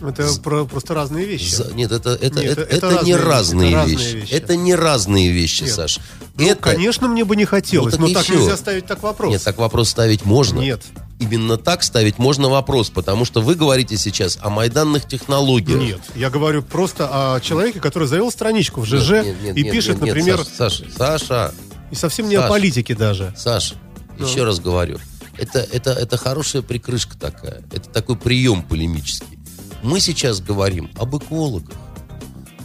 [0.00, 1.54] Это про, просто разные вещи.
[1.54, 4.16] За, нет, это, это, нет, это, это, это не разные, разные вещи.
[4.16, 4.32] вещи.
[4.32, 5.74] Это не разные вещи, нет.
[5.74, 6.00] Саш.
[6.40, 6.62] Ну, это...
[6.62, 9.30] конечно, мне бы не хотелось, ну, так но так нельзя ставить так вопрос.
[9.30, 10.60] Нет, так вопрос ставить можно.
[10.60, 10.82] Нет.
[11.18, 15.80] Именно так ставить можно вопрос, потому что вы говорите сейчас о майданных технологиях.
[15.80, 19.62] Нет, я говорю просто о человеке, который завел страничку в ЖЖ нет, нет, нет, и
[19.64, 20.44] нет, пишет, нет, нет, например...
[20.44, 21.54] Саша, Саша,
[21.90, 23.34] И совсем не Саша, о политике даже.
[23.36, 23.74] Саша,
[24.18, 24.26] ну.
[24.26, 24.98] еще раз говорю.
[25.36, 27.62] Это, это, это хорошая прикрышка такая.
[27.72, 29.38] Это такой прием полемический.
[29.82, 31.76] Мы сейчас говорим об экологах,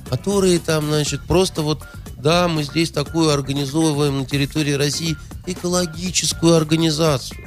[0.09, 1.83] которые там, значит, просто вот,
[2.25, 7.39] да, мы здесь такую организовываем на территории России экологическую организацию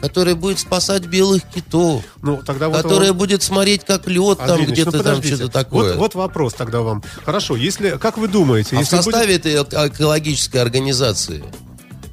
[0.00, 3.18] которая будет спасать белых китов, ну, тогда вот которая вам...
[3.18, 5.92] будет смотреть, как лед там где-то ну, там что-то такое.
[5.92, 7.04] Вот, вот вопрос тогда вам.
[7.24, 8.76] Хорошо, если, как вы думаете...
[8.76, 9.54] А если в составе будет...
[9.54, 11.44] этой экологической организации,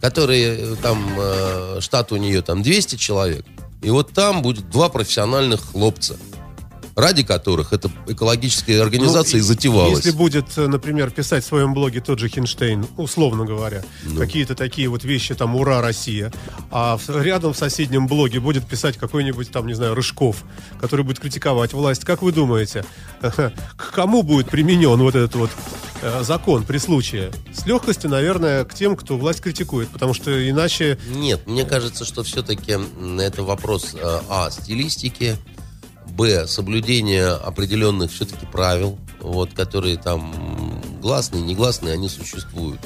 [0.01, 3.43] которая э, там, э, штат у нее там 200 человек,
[3.81, 6.15] и вот там будет два профессиональных хлопца–
[6.99, 10.05] ради которых эта экологическая организация ну, и затевалась.
[10.05, 14.19] Если будет, э, например, писать в своем блоге тот же Хинштейн, условно говоря, ну.
[14.19, 16.31] какие-то такие вот вещи, там, «Ура, Россия»,
[16.71, 20.43] а рядом в соседнем блоге будет писать какой-нибудь, там, не знаю, Рыжков,
[20.79, 22.83] который будет критиковать власть, как вы думаете,
[23.21, 25.51] к кому будет применен вот этот вот
[26.01, 27.31] э, закон при случае?
[27.53, 30.99] С легкостью, наверное, к тем, кто власть критикует, потому что иначе...
[31.09, 32.77] Нет, мне кажется, что все-таки
[33.19, 35.37] это вопрос, э, а, стилистики,
[36.19, 36.47] Б.
[36.47, 42.81] Соблюдение определенных все-таки правил, вот, которые там гласные, негласные, они существуют.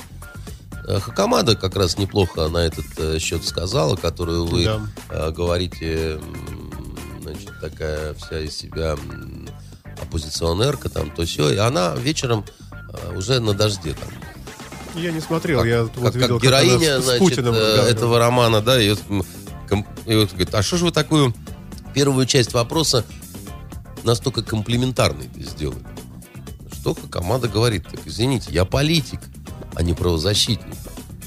[0.87, 4.81] Э, Хакамада как раз неплохо на этот э, счет сказала, которую вы да.
[5.09, 6.19] э, говорите,
[7.23, 8.95] значит, такая вся из себя
[9.99, 11.49] оппозиционерка, там, то все.
[11.49, 12.45] И она вечером
[13.15, 14.09] уже на дожде там.
[15.01, 18.19] Я не смотрел, как, я вот как, видел, как героиня, с, значит, Путиным, э, этого
[18.19, 18.95] романа, да, и, и
[20.15, 21.33] вот говорит, а что же вы такую
[21.95, 23.03] первую часть вопроса
[24.03, 25.85] настолько комплиментарной сделали.
[26.71, 29.19] Что команда говорит, так извините, я политик,
[29.75, 30.75] а не правозащитник.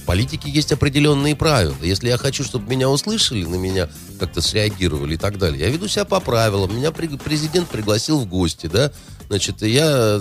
[0.03, 1.75] В политике есть определенные правила.
[1.83, 3.89] Если я хочу, чтобы меня услышали, на меня
[4.21, 6.77] как-то среагировали и так далее, я веду себя по правилам.
[6.77, 8.93] Меня президент пригласил в гости, да,
[9.29, 10.21] Значит, я,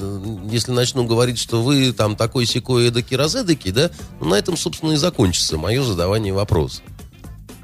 [0.49, 4.93] если начну говорить, что вы там такой секой эдаки разэдаки, да, ну, на этом, собственно,
[4.93, 6.81] и закончится мое задавание вопроса.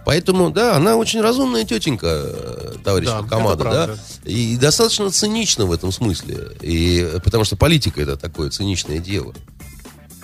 [0.06, 5.72] Поэтому, да, она очень разумная тетенька, э, товарищ да, Хамада, да, и достаточно цинична в
[5.72, 9.34] этом смысле, и, потому что политика это такое циничное дело.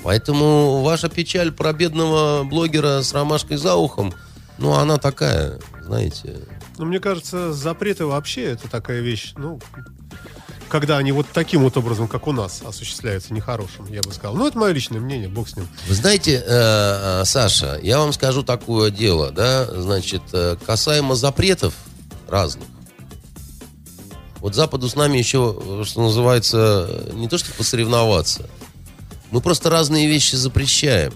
[0.04, 4.14] Поэтому ваша печаль про бедного блогера с ромашкой за ухом,
[4.58, 6.36] ну, она такая, знаете.
[6.78, 9.60] Ну, мне кажется, запреты вообще это такая вещь, ну,
[10.68, 14.36] когда они вот таким вот образом, как у нас, осуществляются нехорошим, я бы сказал.
[14.36, 15.68] Ну, это мое личное мнение, бог с ним.
[15.88, 21.74] Вы знаете, э, э, Саша, я вам скажу такое дело, да, значит, э, касаемо запретов
[22.28, 22.68] разных.
[24.40, 28.48] Вот Западу с нами еще, что называется, не то что посоревноваться,
[29.32, 31.14] мы просто разные вещи запрещаем.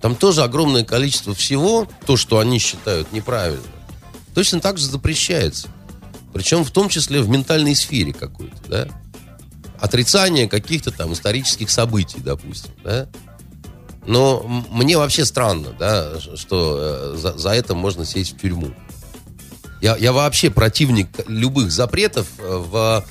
[0.00, 3.66] Там тоже огромное количество всего, то, что они считают неправильно,
[4.34, 5.68] точно так же запрещается.
[6.32, 8.88] Причем в том числе в ментальной сфере какой-то, да?
[9.80, 13.08] Отрицание каких-то там исторических событий, допустим, да?
[14.06, 18.72] Но мне вообще странно, да, что э, за, за это можно сесть в тюрьму.
[19.80, 23.04] Я, я вообще противник любых запретов э, в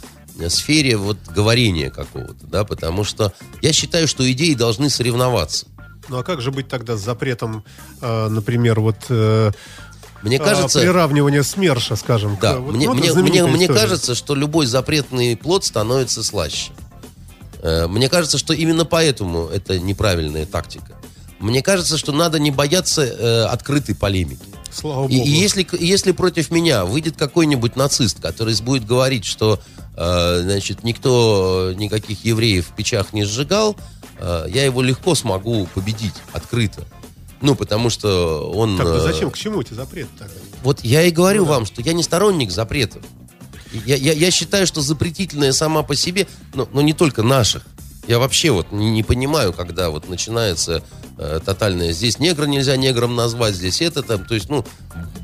[0.50, 5.68] сфере вот говорения какого-то, да, потому что я считаю, что идеи должны соревноваться.
[6.08, 7.64] Ну а как же быть тогда с запретом,
[8.02, 9.52] э, например, вот э,
[10.22, 12.36] Мне а, кажется, приравнивания СМЕРШа, скажем?
[12.38, 16.72] к- да, вот, мне, ну, мне, мне, мне кажется, что любой запретный плод становится слаще.
[17.62, 20.94] Э, Мне кажется, что именно поэтому это неправильная тактика.
[21.40, 24.42] Мне кажется, что надо не бояться э, открытой полемики.
[24.72, 25.28] Слава И, богу.
[25.28, 29.60] и если, к- если против меня выйдет какой-нибудь нацист, который будет говорить, что
[29.96, 33.76] э, значит, никто э, никаких евреев в печах не сжигал,
[34.20, 36.84] э, я его легко смогу победить открыто.
[37.42, 38.78] Ну, потому что он...
[38.78, 40.34] Так, ну э, зачем, к чему эти запреты тогда?
[40.64, 43.04] Вот я и Ну говорю вам, что я не сторонник запретов.
[43.72, 47.66] Я, я, я считаю, что запретительное сама по себе, но, но не только наших.
[48.10, 50.82] Я вообще вот не, не понимаю, когда вот начинается
[51.20, 51.92] э, тотальное.
[51.92, 54.26] Здесь негра нельзя негром назвать, здесь это там.
[54.26, 54.66] То есть, ну,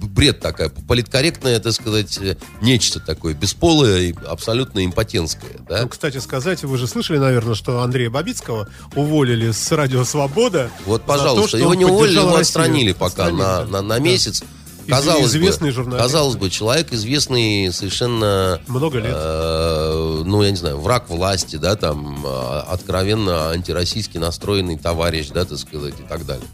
[0.04, 5.54] бред такая, политкорректное, так сказать, э, нечто такое, бесполое и абсолютно импотентское.
[5.68, 5.82] Да?
[5.82, 10.70] Ну, кстати сказать, вы же слышали, наверное, что Андрея Бабицкого уволили с радио «Свобода».
[10.86, 12.42] Вот, пожалуйста, то, его не уволили, его Россию.
[12.42, 13.66] отстранили пока Отстранили, на, да.
[13.66, 14.00] на, на Да.
[14.00, 14.44] месяц.
[14.44, 14.44] Из-
[14.88, 16.04] Казалось известный бы, журналист.
[16.04, 18.60] казалось бы, человек известный совершенно...
[18.68, 19.14] Много лет.
[19.16, 25.46] э, ну, я не знаю, враг власти, да, там, э, откровенно антироссийски настроенный товарищ, да,
[25.46, 26.48] так сказать, и так далее.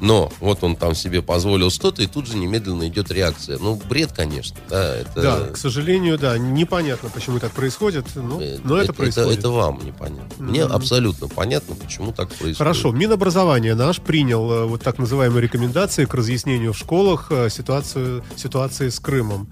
[0.00, 3.58] Но вот он там себе позволил что-то, и тут же немедленно идет реакция.
[3.58, 5.22] Ну, бред, конечно, да, это...
[5.22, 9.38] Да, к сожалению, да, непонятно, почему так происходит, ну, э, но это, происходит.
[9.38, 10.44] Это, вам непонятно.
[10.44, 12.58] Мне абсолютно понятно, почему так происходит.
[12.58, 18.24] Хорошо, Минобразование наш принял э, вот так называемые рекомендации к разъяснению в школах э, ситуацию,
[18.36, 19.48] ситуации с Крымом.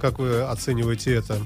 [0.00, 1.38] Как вы оцениваете это?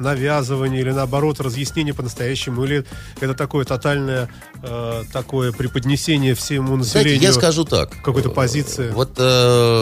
[0.00, 2.64] Навязывание или наоборот разъяснение по-настоящему?
[2.64, 2.84] Или
[3.20, 4.28] это такое тотальное
[4.62, 7.18] э, такое преподнесение всему населению?
[7.18, 7.90] Знаете, я скажу так.
[8.02, 8.90] какой-то Э, позиции.
[8.90, 9.80] Вот э,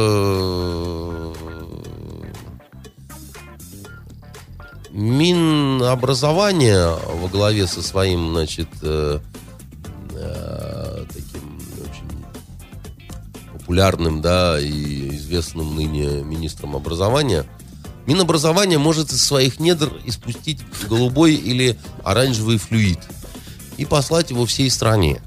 [4.90, 9.20] Минобразование во главе со своим, значит, э,
[10.12, 12.24] э, таким очень
[13.52, 17.44] популярным, да, и известным ныне министром образования,
[18.08, 22.98] Минобразование может из своих недр испустить голубой или оранжевый флюид
[23.76, 25.20] и послать его всей стране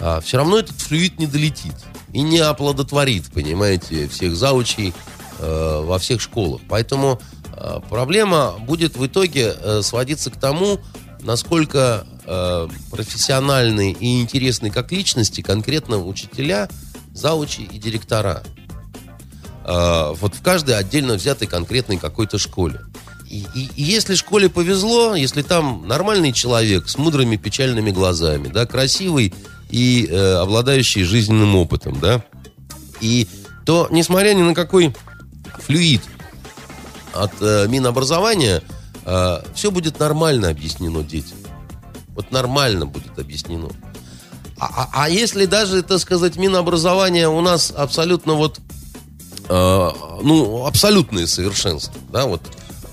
[0.00, 1.74] а, все равно этот флюид не долетит
[2.14, 4.94] и не оплодотворит, понимаете, всех заучей
[5.40, 6.62] э, во всех школах.
[6.70, 7.20] Поэтому
[7.52, 10.80] э, проблема будет в итоге э, сводиться к тому,
[11.20, 16.70] насколько э, профессиональны и интересны как личности конкретно учителя,
[17.12, 18.42] заучи и директора.
[19.70, 22.80] Э, вот в каждой отдельно взятой конкретной какой-то школе.
[23.28, 28.64] И, и- и если школе повезло, если там нормальный человек с мудрыми печальными глазами, да,
[28.64, 29.34] красивый
[29.68, 32.24] и э, обладающий жизненным опытом, да,
[33.02, 33.28] и
[33.66, 34.96] то, несмотря ни на какой
[35.60, 36.00] флюид
[37.12, 38.62] от э, Минобразования,
[39.54, 41.38] все будет нормально объяснено детям.
[42.14, 43.68] Вот нормально будет объяснено.
[44.58, 48.60] А, а- а если даже, так сказать, Минобразование у нас абсолютно вот
[49.48, 49.90] э,
[50.22, 52.42] ну, абсолютное совершенство, да, вот.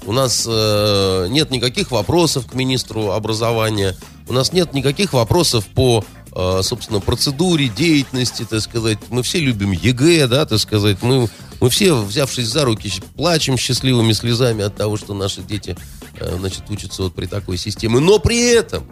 [0.08, 3.96] У нас э, нет никаких вопросов к министру образования,
[4.28, 9.72] у нас нет никаких вопросов по, э, собственно, процедуре, деятельности, так сказать, мы все любим
[9.72, 11.28] ЕГЭ, да, так сказать, мы,
[11.60, 15.76] мы все, взявшись за руки, плачем счастливыми слезами от того, что наши дети,
[16.20, 18.84] э, значит, учатся вот при такой системе, но при этом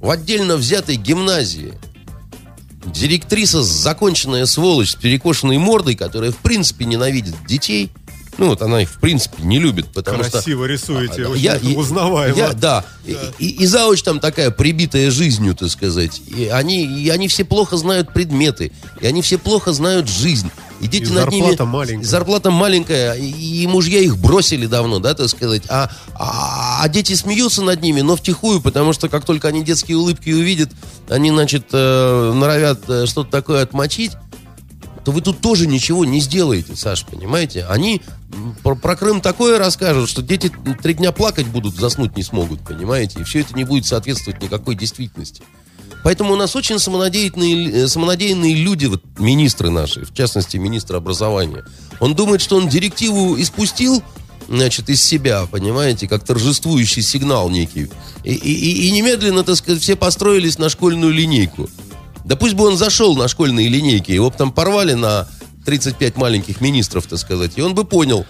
[0.00, 1.72] в отдельно взятой гимназии
[2.92, 7.90] директриса законченная сволочь с перекошенной мордой, которая в принципе ненавидит детей.
[8.38, 10.32] Ну вот она их в принципе не любит, потому что...
[10.32, 12.36] Красиво рисуете, А, очень я- узнаваемо.
[12.36, 12.84] я- да.
[13.06, 16.20] И, и, и зауч там такая прибитая жизнью, так сказать.
[16.26, 18.72] И они, и они все плохо знают предметы.
[19.00, 20.50] И они все плохо знают жизнь.
[20.80, 21.42] И дети И над ними...
[21.42, 22.06] зарплата маленькая.
[22.06, 23.14] Зарплата маленькая.
[23.14, 25.62] И, мужья их бросили давно, да, так сказать.
[25.68, 29.96] А, а, а дети смеются над ними, но втихую, потому что как только они детские
[29.96, 30.70] улыбки увидят,
[31.08, 34.12] они, значит, э, норовят э, что-то такое отмочить
[35.06, 37.64] то вы тут тоже ничего не сделаете, Саш, понимаете?
[37.66, 38.02] Они
[38.64, 40.50] про, про Крым такое расскажут, что дети
[40.82, 43.20] три дня плакать будут, заснуть не смогут, понимаете?
[43.20, 45.44] И все это не будет соответствовать никакой действительности.
[46.06, 51.64] Поэтому у нас очень самонадеянные, э, самонадеянные люди, вот министры наши, в частности, министр образования.
[51.98, 54.04] Он думает, что он директиву испустил,
[54.48, 57.88] значит, из себя, понимаете, как торжествующий сигнал некий.
[58.22, 61.68] И, и- и- немедленно, так сказать, все построились на школьную линейку.
[62.24, 65.26] Да пусть бы он зашел на школьные линейки, его бы там порвали на
[65.64, 68.24] 35 маленьких министров, так сказать, и он бы понял,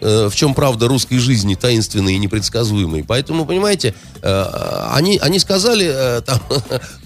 [0.00, 3.04] э, в чем правда русской жизни таинственной и непредсказуемой.
[3.04, 4.44] Поэтому, понимаете, э,
[4.92, 6.40] они, они сказали э, там,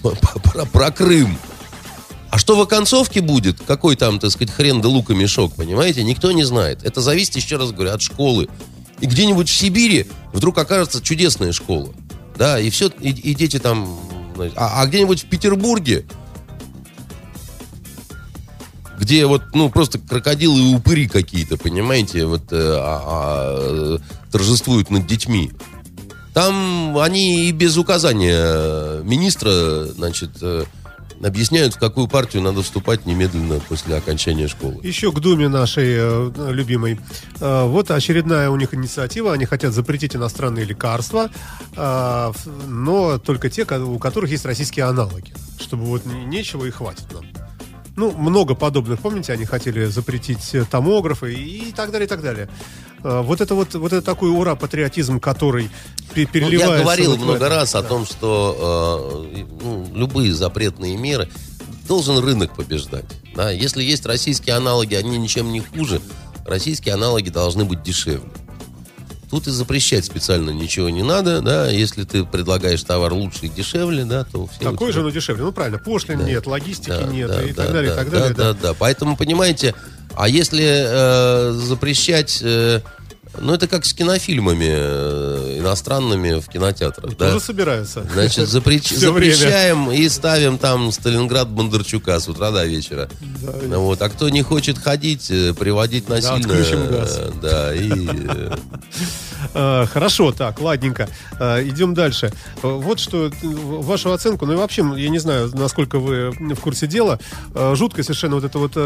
[0.43, 1.37] про, про Крым.
[2.29, 6.33] А что в оконцовке будет, какой там, так сказать, хрен да лука мешок, понимаете, никто
[6.33, 6.83] не знает.
[6.83, 8.49] Это зависит, еще раз говорю, от школы.
[8.99, 11.93] И где-нибудь в Сибири вдруг окажется чудесная школа.
[12.37, 13.97] Да, и все, и, и дети там...
[14.57, 16.05] А, а где-нибудь в Петербурге
[18.99, 23.99] где вот, ну, просто крокодилы и упыри какие-то, понимаете, вот э, а- а,
[24.31, 25.51] торжествуют над детьми.
[26.33, 30.65] Там они и без указания министра, значит, э,
[31.23, 34.81] объясняют, в какую партию надо вступать немедленно после окончания школы.
[34.83, 36.99] Еще к Думе нашей э, любимой.
[37.39, 39.31] Э, вот очередная у них инициатива.
[39.33, 41.29] Они хотят запретить иностранные лекарства,
[41.75, 42.31] э,
[42.67, 45.33] но только те, у которых есть российские аналоги.
[45.59, 47.25] Чтобы вот не- нечего и хватит нам.
[47.97, 52.49] Ну, много подобных, помните, они хотели запретить э, томографы и так далее, и так далее.
[53.03, 55.69] Э, Вот это вот, вот это такой ура-патриотизм, который
[56.13, 56.75] пе- Ну, переливается...
[56.75, 57.87] я говорил вот много раз о Да.
[57.87, 61.29] том, что э, ну, любые запретные меры
[61.87, 63.05] должен рынок побеждать.
[63.35, 63.49] Да?
[63.49, 66.01] Если есть российские аналоги, они ничем не хуже.
[66.45, 68.27] Российские аналоги должны быть дешевле.
[69.29, 71.69] Тут и запрещать специально ничего не надо, да.
[71.69, 74.59] Если ты предлагаешь товар лучше и дешевле, да, то все.
[74.59, 75.43] Такой тебя- же, но дешевле.
[75.43, 78.09] Ну, правильно, пошлин нет, логистики Да, нет, да, и да, так далее, да, и так
[78.11, 78.33] далее.
[78.35, 78.73] Да, да, да.
[78.73, 79.73] Поэтому, понимаете,
[80.15, 82.39] а если э, запрещать...
[82.41, 82.81] э,
[83.39, 87.31] ну, это как с кинофильмами э, иностранными в кинотеатрах, да?
[87.31, 88.05] Тоже собираются.
[88.13, 89.33] Значит, запреч- Всё время.
[89.33, 93.09] запрещаем и ставим там Сталинград Бондарчука с утра до вечера.
[93.67, 94.01] Ну Вот.
[94.01, 96.37] А кто не хочет ходить, э, приводить насильно...
[96.37, 97.17] отключим газ.
[97.19, 97.89] э, Да, и...
[99.53, 101.07] э, Хорошо, так, ладненько.
[101.39, 102.31] Э, Идем дальше.
[102.63, 106.87] Э, Вот что, вашу оценку, ну и вообще, я не знаю, насколько вы в курсе
[106.87, 107.19] дела,
[107.53, 108.77] жуткая совершенно вот эта вот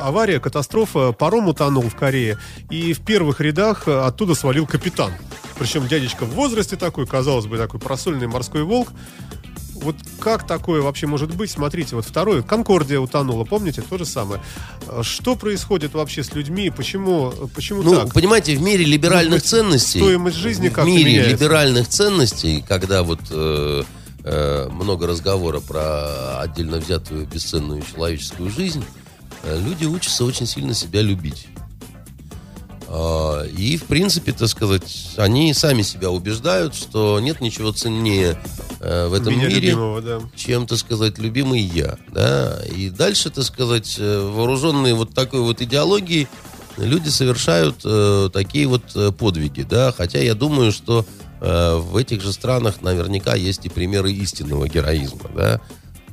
[0.00, 2.38] авария, катастрофа, паром утонул в Корее,
[2.70, 5.12] и в первых рядах оттуда свалил капитан.
[5.58, 8.88] Причем дядечка в возрасте такой, казалось бы, такой просольный морской волк.
[9.82, 11.50] Вот как такое вообще может быть?
[11.50, 14.42] Смотрите, вот второе, Конкордия утонула, помните, то же самое.
[14.88, 16.70] Э, Что происходит вообще с людьми?
[16.70, 18.12] Почему, почему Ну, так?
[18.14, 19.98] понимаете, в мире либеральных быть, ценностей...
[20.00, 21.30] стоимость жизни В как-то мире меняется?
[21.32, 23.82] либеральных ценностей, когда вот э,
[24.24, 28.84] э, много разговора про отдельно взятую бесценную человеческую жизнь,
[29.44, 31.46] э, люди учатся очень сильно себя любить.
[32.92, 38.36] А, И, в принципе, так сказать, они сами себя убеждают, что нет ничего ценнее
[38.80, 40.20] э, в этом Меня мире, любимого, да.
[40.34, 45.62] чем, так сказать, любимый я, да, и дальше, так сказать, э, вооруженные вот такой вот
[45.62, 46.26] идеологией,
[46.78, 51.06] люди совершают э, такие вот э, подвиги, да, хотя я думаю, что
[51.40, 55.60] э, в этих же странах наверняка есть и примеры истинного героизма, да,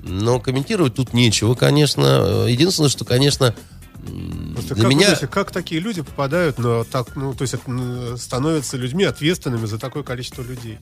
[0.03, 3.55] но комментировать тут нечего, конечно, единственное, что, конечно,
[4.53, 5.05] Просто для как, меня...
[5.07, 7.55] думаете, как такие люди попадают на так, ну, то есть
[8.21, 10.79] становятся людьми ответственными за такое количество людей?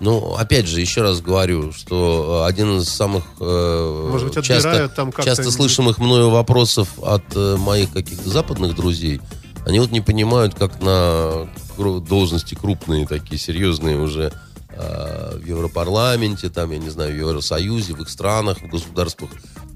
[0.00, 4.88] Ну, опять же, еще раз говорю, что э, один из самых э, Может быть, часто,
[4.88, 9.20] там часто слышимых мною вопросов от э, моих каких-то западных друзей,
[9.64, 11.48] они вот не понимают, как на
[11.78, 14.32] должности крупные, такие серьезные уже
[14.76, 19.30] э, в Европарламенте, там, я не знаю, в Евросоюзе, в их странах, в государствах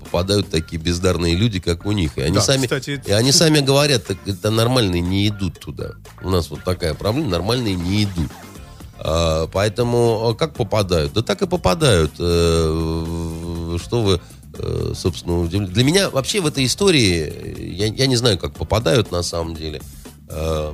[0.06, 2.16] попадают такие бездарные люди, как у них.
[2.16, 5.92] И они, Да, сами, кстати, и они сами говорят, так это нормальные не идут туда.
[6.22, 8.30] У нас вот такая проблема, нормальные не идут.
[8.98, 11.12] А, Поэтому а, как попадают?
[11.12, 12.12] Да так и попадают.
[12.18, 14.20] Э, Что вы,
[14.58, 15.72] э, собственно, удивлены?
[15.72, 19.82] Для меня вообще в этой истории, я, я не знаю, как попадают на самом деле.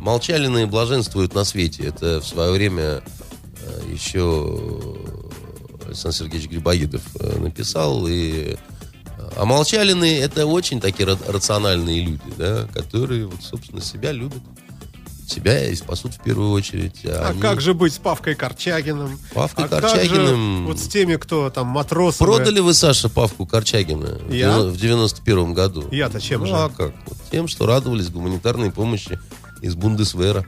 [0.01, 1.85] Молчалины блаженствуют на свете.
[1.85, 3.03] Это в свое время
[3.93, 4.59] еще
[5.86, 8.07] Александр Сергеевич Грибоедов э, написал.
[8.09, 8.57] И...
[9.36, 14.43] А молчалины это очень такие ра- рациональные люди, да, которые, вот, собственно, себя любят.
[15.26, 17.07] Себя и спасут в первую очередь.
[17.07, 19.18] А они- как же быть с Павкой Корчагиным?
[19.32, 22.18] Павкой а как Корчагиным- же вот с теми, кто там матросы?
[22.18, 24.61] Продали вы, Саша, Павку Корчагина в Я?
[24.61, 25.88] в 91 году?
[25.90, 26.53] Я-то чем ну, же?
[26.55, 26.93] а как?
[27.07, 29.18] Вот тем, что радовались гуманитарной помощи
[29.62, 30.45] из Бундесвера.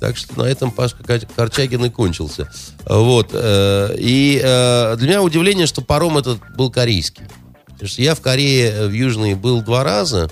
[0.00, 2.50] Так что на этом Пашка Кор- Корчагин и кончился.
[2.86, 3.30] Вот.
[3.32, 7.24] э, И э, для меня удивление, что паром этот был корейский.
[7.66, 10.30] Потому что я в Корее, э, в Южной, был два раза.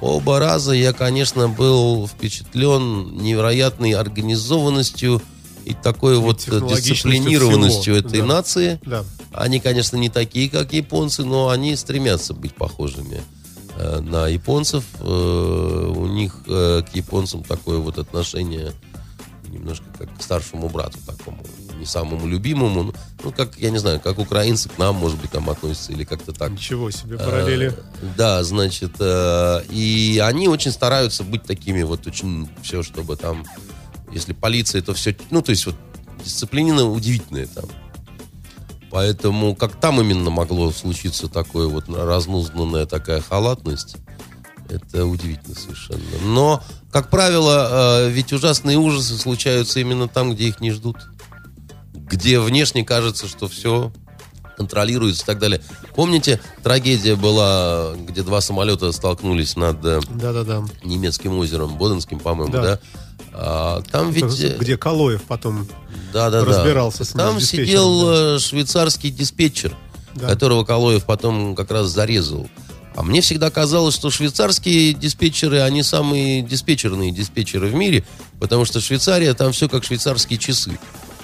[0.00, 5.22] Оба раза я, конечно, был впечатлен невероятной организованностью
[5.64, 8.26] и такой вот э, технологичностью дисциплинированностью всего, этой да.
[8.26, 8.80] нации.
[8.84, 9.04] Да.
[9.32, 13.20] Они, конечно, не такие, как японцы, но они стремятся быть похожими
[14.00, 14.84] на японцев.
[15.00, 18.72] Э, у них э, к японцам такое вот отношение
[19.50, 21.38] немножко как к старшему брату такому,
[21.78, 22.84] не самому любимому.
[22.84, 26.04] Ну, ну, как, я не знаю, как украинцы к нам, может быть, там относятся или
[26.04, 26.50] как-то так.
[26.50, 27.68] Ничего себе, параллели.
[27.68, 33.44] Э, Да, значит, э, и они очень стараются быть такими вот очень все, чтобы там,
[34.12, 35.76] если полиция, то все, ну, то есть вот
[36.24, 37.64] дисциплина удивительная там.
[38.90, 43.96] Поэтому как там именно могло случиться такое вот разнузданная такая халатность,
[44.68, 46.00] это удивительно совершенно.
[46.24, 46.62] Но,
[46.92, 50.96] как правило, э, ведь ужасные ужасы случаются именно там, где их не ждут.
[51.94, 53.92] Где внешне кажется, что все
[54.56, 55.62] контролируется и так далее.
[55.94, 60.64] Помните, трагедия была, где два самолета столкнулись над э, Да-да-да.
[60.84, 62.62] немецким озером, Боденским, по-моему, Да.
[62.62, 62.80] да?
[63.32, 64.40] А, там ведь...
[64.40, 65.66] э, Где Калоев потом...
[66.12, 66.46] да, да, да.
[66.46, 69.76] разбирался с Там сидел э, швейцарский диспетчер,
[70.14, 70.28] Да.
[70.28, 72.48] которого Калоев потом как раз зарезал.
[72.96, 78.04] А мне всегда казалось, что швейцарские диспетчеры, они самые диспетчерные диспетчеры в мире,
[78.40, 80.78] потому что Швейцария, там все как швейцарские часы.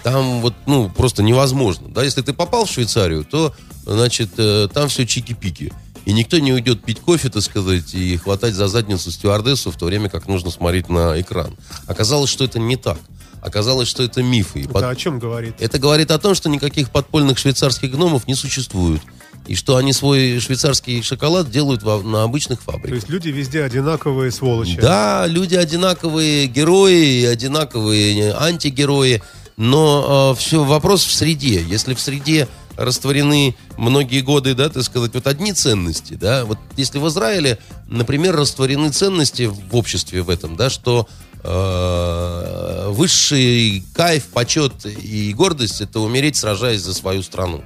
[0.05, 1.88] Там вот, ну, просто невозможно.
[1.88, 3.53] Да, если ты попал в Швейцарию, то,
[3.84, 5.72] значит, э, там все чики-пики.
[6.07, 9.86] И никто не уйдет пить кофе, так сказать, и хватать за задницу стюардессу в то
[9.86, 11.54] время, как нужно смотреть на экран.
[11.86, 12.98] Оказалось, что это не так.
[13.42, 14.61] Оказалось, что это мифы.
[14.61, 15.54] И под- Это о чем говорит?
[15.59, 19.02] это говорит о том, что никаких подпольных швейцарских гномов не существует.
[19.48, 22.94] И что они свой швейцарский шоколад делают во- на обычных То фабриках.
[22.94, 24.78] есть люди везде одинаковые сволочи.
[24.80, 29.22] Да, люди одинаковые герои, одинаковые антигерои,
[29.57, 31.62] но все вопрос в среде.
[31.68, 36.98] Если в среде растворены многие годы, да, так сказать, вот одни ценности, да, вот если
[36.98, 37.58] в Израиле,
[37.88, 41.08] например, растворены ценности в обществе в этом, да, что
[41.42, 47.62] э, высший кайф, почет и гордость это умереть, сражаясь за свою страну.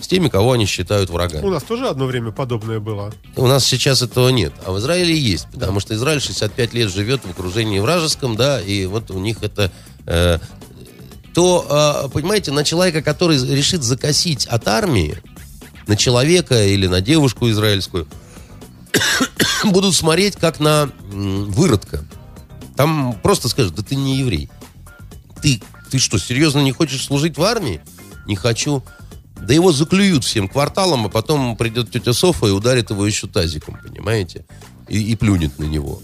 [0.00, 1.46] С теми, кого они считают врагами.
[1.46, 3.12] У нас тоже одно время подобное было.
[3.36, 7.20] У нас сейчас этого нет, а в Израиле есть, потому что Израиль 65 лет живет
[7.24, 9.70] в окружении вражеском, да, и вот у них это...
[10.06, 10.38] э,
[11.34, 15.16] то, э, понимаете, на человека, который решит закосить от армии,
[15.86, 18.06] на человека или на девушку израильскую,
[19.64, 22.04] будут смотреть как на выродка.
[22.76, 24.50] Там просто скажут, да ты не еврей.
[25.42, 27.80] Ты, ты что, серьезно не хочешь служить в армии?
[28.26, 28.82] Не хочу.
[29.36, 33.76] Да его заклюют всем кварталом, а потом придет тетя Софа и ударит его еще тазиком,
[33.82, 34.44] понимаете?
[34.88, 36.00] И, и плюнет на него.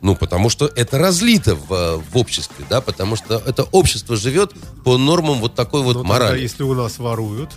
[0.00, 4.52] Ну, потому что это разлито в, в обществе, да, потому что это общество живет
[4.84, 6.40] по нормам вот такой вот Но тогда, морали.
[6.40, 7.50] если у нас воруют,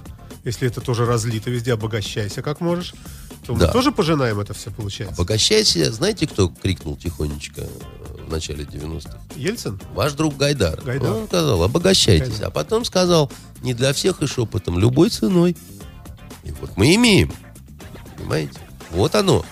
[0.44, 2.94] если это тоже разлито везде, обогащайся как можешь,
[3.46, 3.68] то Да.
[3.68, 5.16] мы тоже пожинаем это все, получается.
[5.16, 5.92] Обогащайся.
[5.92, 7.68] Знаете, кто крикнул тихонечко
[8.28, 9.18] в начале 90-х?
[9.36, 9.80] Ельцин?
[9.94, 10.82] Ваш друг Гайдар.
[10.82, 11.12] Гайдар.
[11.12, 12.30] Он сказал, обогащайтесь.
[12.30, 12.48] Гайдар.
[12.48, 13.32] А потом сказал,
[13.62, 15.56] не для всех и шепотом, любой ценой.
[16.44, 17.32] И вот мы имеем.
[18.18, 18.54] Понимаете?
[18.92, 19.46] Вот оно.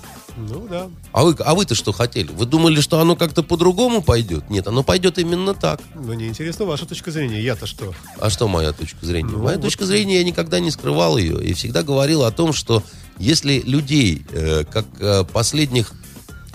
[0.48, 0.90] Ну да.
[1.12, 2.32] А вы, а вы-то что хотели?
[2.32, 4.50] Вы думали, что оно как-то по-другому пойдет?
[4.50, 5.82] Нет, оно пойдет именно так.
[5.96, 7.42] Но мне интересна ваша точка зрения.
[7.42, 7.94] Я-то что?
[8.20, 9.30] А что моя точка зрения?
[9.30, 9.66] Ну, моя вот.
[9.66, 11.44] точка зрения, я никогда не скрывал ее.
[11.44, 12.84] И всегда говорил о том, что
[13.18, 15.92] если людей, э, как э, последних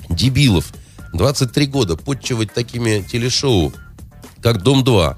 [0.09, 0.73] дебилов,
[1.13, 3.73] 23 года подчивать такими телешоу,
[4.43, 5.17] как «Дом-2»,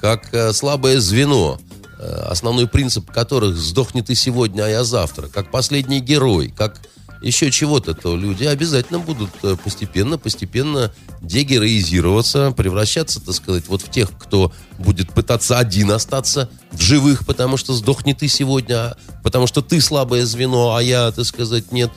[0.00, 1.58] как э, «Слабое звено»,
[1.98, 6.80] э, основной принцип которых «Сдохни ты сегодня, а я завтра», как «Последний герой», как
[7.24, 13.90] еще чего-то, то люди обязательно будут э, постепенно, постепенно дегероизироваться, превращаться, так сказать, вот в
[13.90, 19.62] тех, кто будет пытаться один остаться в живых, потому что сдохни ты сегодня, потому что
[19.62, 21.90] ты слабое звено, а я, так сказать, нет.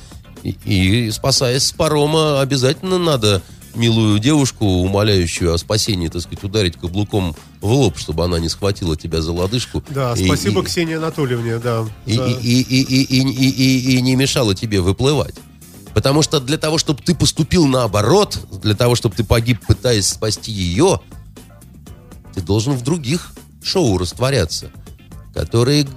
[0.43, 3.41] И, и спасаясь с парома, обязательно надо
[3.77, 8.97] милую девушку, умоляющую о спасении, так сказать, ударить каблуком в лоб, чтобы она не схватила
[8.97, 9.83] тебя за лодыжку.
[9.89, 11.85] Да, И- спасибо и- Ксении Анатольевне, да.
[12.05, 15.35] и, за- и, и, и, и, и, и- и не мешало тебе выплывать.
[15.93, 20.51] Потому что для того, чтобы ты поступил наоборот, для того, чтобы ты погиб, пытаясь спасти
[20.51, 20.99] ее,
[22.35, 23.31] ты должен в других
[23.63, 24.69] шоу растворяться,
[25.33, 25.87] которые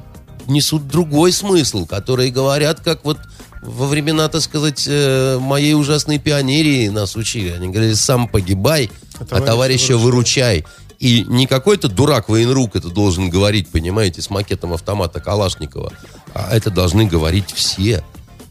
[0.47, 3.19] несут другой смысл, которые говорят, как вот
[3.63, 7.51] во времена, так сказать, э, моей ужасной пионерии нас учили.
[7.51, 10.65] Они говорили, сам погибай, а товарища товарища выручай.
[10.99, 15.93] И не какой-то дурак военрук это должен говорить, понимаете, с макетом автомата Калашникова,
[16.35, 18.05] а это должны говорить все.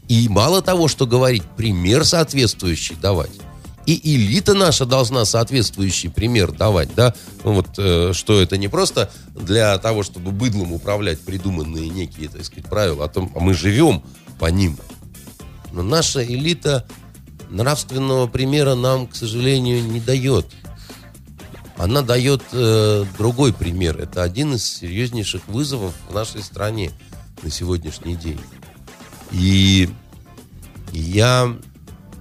[0.08, 3.30] И мало того, что говорить, пример соответствующий давать.
[3.86, 9.10] И элита наша должна соответствующий пример давать, да, Ну вот, э, что это не просто
[9.34, 14.02] для того, чтобы быдлом управлять придуманные некие, так сказать, правила, а том, а мы живем
[14.38, 14.76] по ним.
[15.72, 16.86] Но наша элита
[17.48, 20.46] нравственного примера нам, к сожалению, не дает.
[21.76, 23.98] Она дает э, другой пример.
[23.98, 26.92] Это один из серьезнейших вызовов в нашей стране
[27.42, 28.40] на сегодняшний день.
[29.32, 29.88] И
[30.92, 31.56] я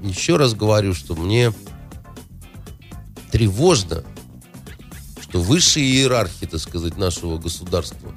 [0.01, 1.51] еще раз говорю, что мне
[3.31, 4.03] тревожно,
[5.21, 8.13] что высшие иерархии, так сказать, нашего государства,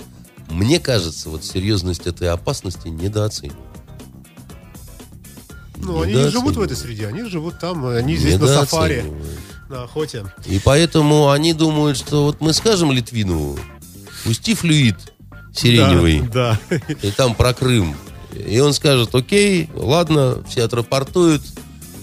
[0.48, 3.71] мне кажется, вот серьезность этой опасности недооценивают.
[5.82, 9.04] Ну, они не живут в этой среде, они живут там, они здесь на сафари,
[9.68, 10.24] на охоте.
[10.46, 13.58] И поэтому они думают, что вот мы скажем Литвинову,
[14.24, 14.96] пусти флюид
[15.54, 16.76] сиреневый, Да, да.
[17.02, 17.96] и там про Крым.
[18.32, 21.42] И он скажет, окей, ладно, все отрапортуют.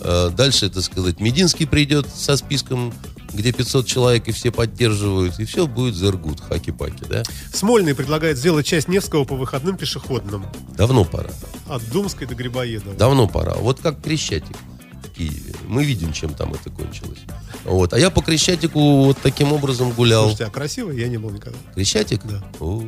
[0.01, 2.93] Э, Дальше, так сказать, Мединский придет со списком
[3.33, 7.23] где 500 человек и все поддерживают, и все будет зергут, хаки-паки, да?
[7.53, 10.45] Смольный предлагает сделать часть Невского по выходным пешеходным.
[10.75, 11.29] Давно пора.
[11.67, 12.95] От Думской до Грибоедова.
[12.95, 13.55] Давно пора.
[13.55, 14.57] Вот как Крещатик
[15.03, 15.53] в Киеве.
[15.67, 17.19] Мы видим, чем там это кончилось.
[17.65, 17.93] Вот.
[17.93, 20.23] А я по Крещатику вот таким образом гулял.
[20.23, 21.57] Слушайте, а красиво я не был никогда.
[21.75, 22.21] Крещатик?
[22.25, 22.43] Да.
[22.59, 22.83] О.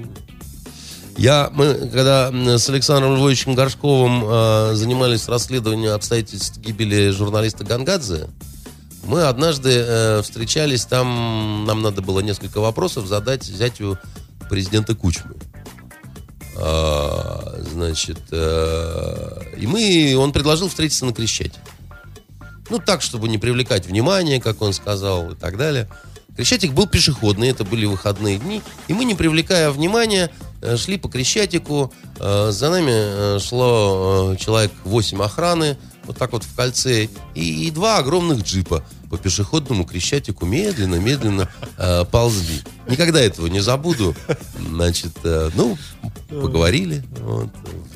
[1.18, 8.28] Я, мы, когда с Александром Львовичем Горшковым э, занимались расследованием обстоятельств гибели журналиста Гангадзе,
[9.12, 14.00] мы однажды э, встречались там, нам надо было несколько вопросов задать зятю
[14.50, 15.36] президента Кучмы.
[16.56, 21.60] А, значит, э, и мы, он предложил встретиться на Крещатике.
[22.70, 25.90] Ну, так, чтобы не привлекать внимание, как он сказал, и так далее.
[26.38, 30.32] Крещатик был пешеходный, это были выходные дни, и мы, не привлекая внимания,
[30.62, 31.92] э, шли по Крещатику.
[32.18, 37.72] Э, За нами э, шло человек 8 охраны, вот так вот в кольце, и, и
[37.72, 42.62] два огромных джипа по пешеходному Крещатику медленно-медленно э, ползли.
[42.88, 44.16] Никогда этого не забуду.
[44.58, 45.78] Значит, э, ну,
[46.30, 47.04] поговорили.
[47.20, 47.50] Вот,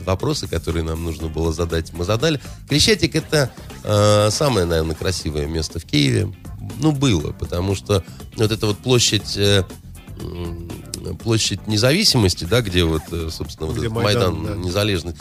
[0.06, 2.42] вопросы, которые нам нужно было задать, мы задали.
[2.68, 3.50] Крещатик это
[3.86, 6.36] э, самое, наверное, красивое место в Киеве.
[6.82, 8.04] Ну, было, потому что
[8.36, 9.64] вот эта вот площадь э,
[11.24, 14.68] площадь независимости, да, где вот, э, собственно, вот Где этот Майдан, Майдан, да.
[14.68, 15.16] незалежный.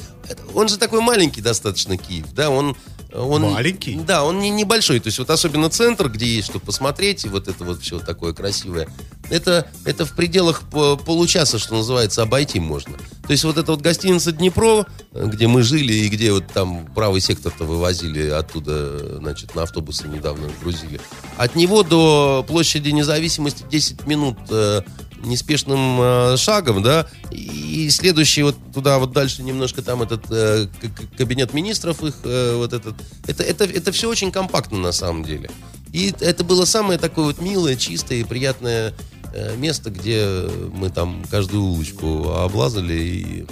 [0.54, 2.76] Он же такой маленький достаточно Киев, да, он...
[3.14, 3.94] он Маленький?
[3.96, 7.48] Да, он не небольшой, то есть вот особенно центр, где есть что посмотреть, и вот
[7.48, 8.88] это вот все такое красивое,
[9.30, 12.96] это, это в пределах по- получаса, что называется, обойти можно.
[12.96, 17.20] То есть вот эта вот гостиница Днепро, где мы жили, и где вот там правый
[17.20, 21.00] сектор-то вывозили оттуда, значит, на автобусы недавно грузили.
[21.36, 24.82] От него до площади независимости 10 минут э,
[25.24, 30.68] неспешным э, шагом, да, и следующий вот туда вот дальше немножко там этот э,
[31.16, 32.94] кабинет министров их э, вот этот,
[33.26, 35.50] это это это все очень компактно на самом деле.
[35.92, 38.92] И это было самое такое вот милое, чистое и приятное
[39.32, 43.46] э, место, где мы там каждую улочку облазали и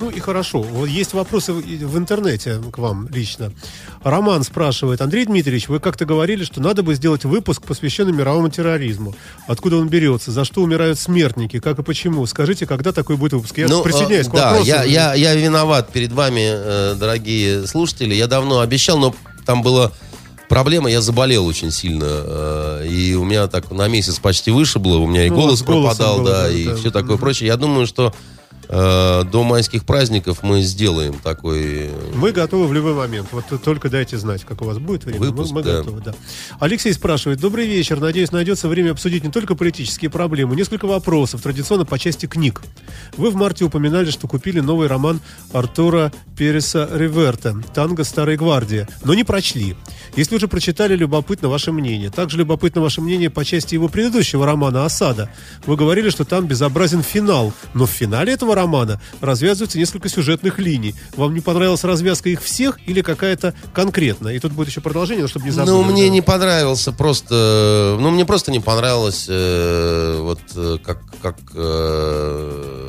[0.00, 0.62] Ну и хорошо.
[0.62, 3.52] Вот есть вопросы в интернете к вам лично.
[4.04, 5.00] Роман спрашивает.
[5.00, 9.16] Андрей Дмитриевич, вы как-то говорили, что надо бы сделать выпуск, посвященный мировому терроризму.
[9.48, 10.30] Откуда он берется?
[10.30, 11.58] За что умирают смертники?
[11.58, 12.24] Как и почему?
[12.26, 13.58] Скажите, когда такой будет выпуск?
[13.58, 14.68] Я Ну, присоединяюсь э, к да, вопросу.
[14.68, 18.14] я, я, я виноват перед вами, э, дорогие слушатели.
[18.14, 19.14] Я давно обещал, но
[19.46, 19.90] там была
[20.48, 22.04] проблема, я заболел очень сильно.
[22.06, 26.18] э, и у меня так на месяц почти вышибло, у меня и Ну, голос пропадал,
[26.18, 26.76] было, да, да, и да.
[26.76, 27.18] все такое Мгм.
[27.20, 27.48] прочее.
[27.48, 28.37] Я думаю, что э,
[28.68, 31.86] до майских праздников мы сделаем такой...
[31.86, 33.28] э, Мы готовы в любой момент.
[33.32, 35.20] Вот только дайте знать, как у вас будет время.
[35.20, 35.78] Мы- Выпуск, мы да.
[35.78, 36.14] готовы, да.
[36.60, 37.40] Алексей спрашивает.
[37.40, 37.98] Добрый вечер.
[37.98, 40.54] Надеюсь, найдется время обсудить не только политические проблемы.
[40.54, 42.60] Несколько вопросов, традиционно по части книг.
[43.16, 45.20] Вы в марте упоминали, что купили новый роман
[45.52, 49.76] Артура Переса Реверта «Танго Старой Гвардии», но не прочли.
[50.16, 52.10] Если уже прочитали, любопытно ваше мнение.
[52.10, 55.30] Также любопытно ваше мнение по части его предыдущего романа «Осада».
[55.66, 60.94] Вы говорили, что там безобразен финал, но в финале этого романа развязываются несколько сюжетных линий.
[61.16, 64.34] Вам не понравилась развязка их всех или какая-то конкретная?
[64.34, 65.72] И тут будет еще продолжение, но чтобы не забыли.
[65.72, 66.08] Ну, мне да.
[66.10, 67.96] не понравился просто...
[68.00, 70.98] Ну, мне просто не понравилось э, вот э, как...
[71.22, 72.88] как э,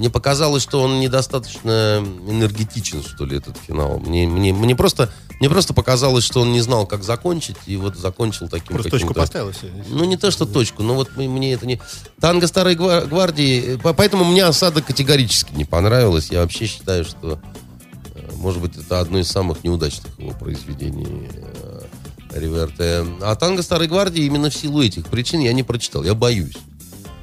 [0.00, 3.98] мне показалось, что он недостаточно энергетичен, что ли, этот финал.
[3.98, 7.96] Мне, мне, мне, просто, мне просто показалось, что он не знал, как закончить, и вот
[7.96, 9.52] закончил таким Просто точку поставил.
[9.52, 9.66] всё.
[9.90, 11.78] Ну, не то, что точку, но вот мне это не...
[12.18, 16.30] Танго Старой Гва- Гвардии, э, по- поэтому мне осада категорически не понравилась.
[16.30, 17.38] Я вообще считаю, что,
[18.14, 21.82] э, может быть, это одно из самых неудачных его произведений э,
[22.32, 23.04] Риверте.
[23.20, 26.04] А Танго Старой Гвардии именно в силу этих причин я не прочитал.
[26.04, 26.56] Я боюсь.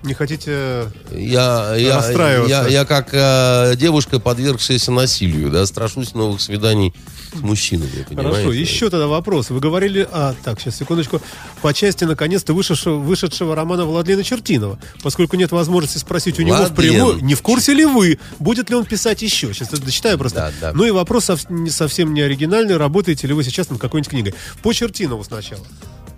[0.04, 0.92] Не хотите...
[1.12, 2.50] Я, я, Расстраиваться.
[2.50, 6.94] я, я как э, девушка, подвергшаяся насилию, да, страшусь новых свиданий
[7.34, 8.32] с мужчинами, понимаете?
[8.32, 9.50] Хорошо, еще тогда вопрос.
[9.50, 10.08] Вы говорили...
[10.12, 11.22] А, так, сейчас, секундочку.
[11.62, 14.80] По части, наконец-то, вышедшего, вышедшего романа Владлена Чертинова.
[15.02, 16.76] Поскольку нет возможности спросить у него Владлен.
[16.76, 19.54] впрямую, не в курсе ли вы, будет ли он писать еще.
[19.54, 20.54] Сейчас я дочитаю просто.
[20.62, 20.74] Да, да.
[20.74, 21.30] Ну и вопрос
[21.70, 22.78] совсем не оригинальный.
[22.78, 24.36] Работаете ли вы сейчас над какой-нибудь книгой?
[24.62, 25.66] По Чертинову сначала.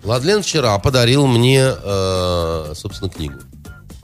[0.02, 3.34] Владлен вчера подарил мне, э, собственно, книгу.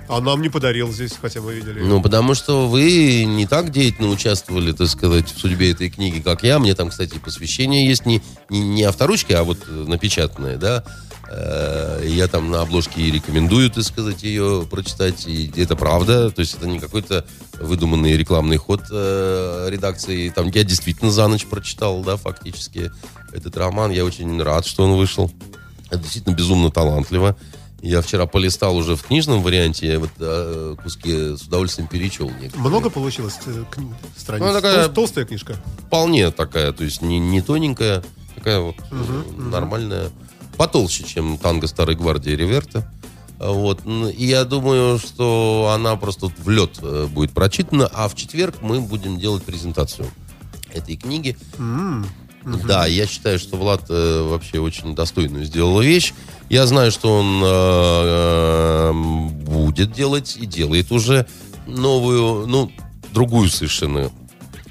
[0.09, 1.81] А нам не подарил здесь, хотя мы видели.
[1.81, 6.43] Ну, потому что вы не так деятельно участвовали, так сказать, в судьбе этой книги, как
[6.43, 6.59] я.
[6.59, 10.85] Мне там, кстати, посвящение есть не, не, не авторучкой, а вот э, напечатанное, да.
[11.29, 15.27] Э, Я там на обложке и рекомендую, так сказать, ее прочитать.
[15.27, 16.31] И это правда.
[16.31, 17.25] То есть это не какой-то
[17.61, 20.29] выдуманный рекламный ход э, редакции.
[20.29, 22.93] Там я действительно за ночь прочитал, да, фактически
[23.33, 23.91] этот роман.
[23.91, 25.31] Я очень рад, что он вышел.
[25.91, 27.37] Это действительно безумно талантливо.
[27.83, 32.31] Я вчера полистал уже в книжном варианте, я вот э, куски с удовольствием перечел.
[32.31, 32.68] некоторые.
[32.68, 34.45] Много получилось э, кни- страниц?
[34.47, 35.57] Ну, такая- Тол- Толстая книжка.
[35.87, 38.03] Вполне такая, то есть не, не тоненькая,
[38.35, 40.11] такая вот э, нормальная.
[40.57, 42.91] потолще, чем танго Старой Гвардии Реверта.
[43.39, 43.83] Вот.
[43.87, 48.81] И я думаю, что она просто в лед э, будет прочитана, а в четверг мы
[48.81, 50.09] будем делать презентацию
[50.72, 51.37] этой книги.
[51.59, 52.07] М,
[52.66, 56.14] Да, я считаю, что Влад э, вообще очень достойную сделал вещь.
[56.49, 61.27] Я знаю, что он э, э, будет делать и делает уже
[61.67, 62.71] новую, ну,
[63.13, 64.11] другую совершенно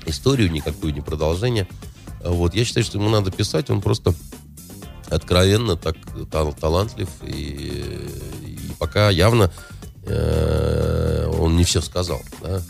[0.05, 1.67] историю, никакую не продолжение.
[2.23, 4.13] Вот, я считаю, что ему надо писать, он просто
[5.09, 5.97] откровенно так
[6.31, 8.07] тал- талантлив и,
[8.45, 9.51] и пока явно
[10.05, 12.61] э, он не все сказал, да.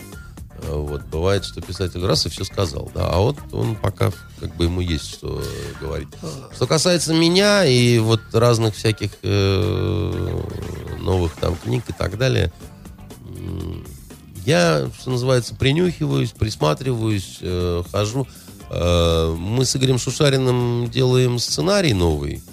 [0.70, 4.66] Вот, бывает, что писатель раз и все сказал, да, а вот он пока как бы
[4.66, 5.42] ему есть что
[5.80, 6.08] говорить.
[6.54, 10.42] Что касается меня и вот разных всяких э,
[11.00, 12.52] новых там книг и так далее,
[14.46, 18.28] я, что называется, принюхиваюсь, присматриваюсь, э, хожу.
[18.70, 22.44] Э, мы с Игорем Шушариным делаем сценарий новый,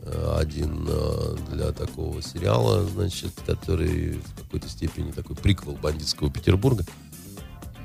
[0.00, 6.84] э, один э, для такого сериала, значит, который в какой-то степени такой приквел бандитского Петербурга.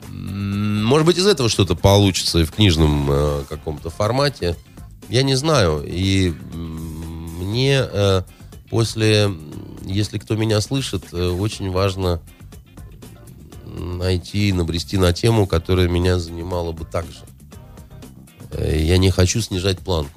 [0.09, 4.55] Может быть, из этого что-то получится и в книжном э, каком-то формате.
[5.09, 5.83] Я не знаю.
[5.85, 8.23] И мне э,
[8.69, 9.29] после,
[9.85, 12.21] если кто меня слышит, э, очень важно
[13.65, 17.23] найти, набрести на тему, которая меня занимала бы так же.
[18.51, 20.16] Э, Я не хочу снижать планку.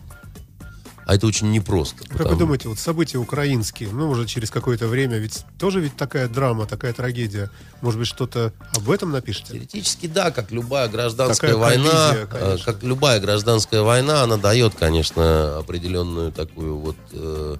[1.11, 2.04] А это очень непросто.
[2.04, 5.96] Как вы потому- думаете, вот события украинские, ну, уже через какое-то время, ведь тоже ведь
[5.96, 7.50] такая драма, такая трагедия.
[7.80, 9.54] Может быть, что-то об этом напишите?
[9.54, 12.72] Теоретически, да, как любая гражданская Такая война, коллизия, э, конечно.
[12.72, 17.56] как любая гражданская война, она дает, конечно, определенную такую вот, э,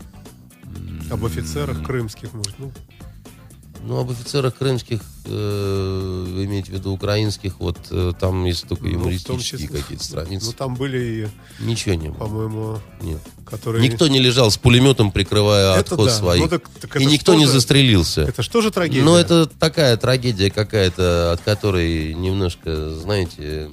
[1.11, 2.71] Об офицерах крымских, может, ну,
[3.83, 8.85] ну, об офицерах крымских, э, вы имеете в виду украинских, вот э, там есть только
[8.85, 9.81] ну, юмористические числе.
[9.81, 10.47] какие-то страницы.
[10.47, 12.17] Ну, там были Ничего не было.
[12.17, 13.21] и, по-моему, Нет.
[13.45, 13.87] которые...
[13.87, 16.15] Никто не лежал с пулеметом, прикрывая Это отход да.
[16.15, 16.43] своих.
[16.43, 17.53] Ну, так- так и никто не же?
[17.53, 18.23] застрелился.
[18.23, 19.03] Это что же трагедия?
[19.03, 23.71] Но это такая трагедия какая-то, от которой немножко, знаете,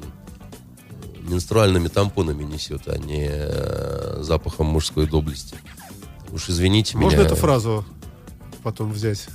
[1.21, 5.55] менструальными тампонами несет, а не э, запахом мужской доблести.
[6.31, 7.25] Уж извините Можно меня.
[7.25, 7.85] эту фразу
[8.63, 9.27] потом взять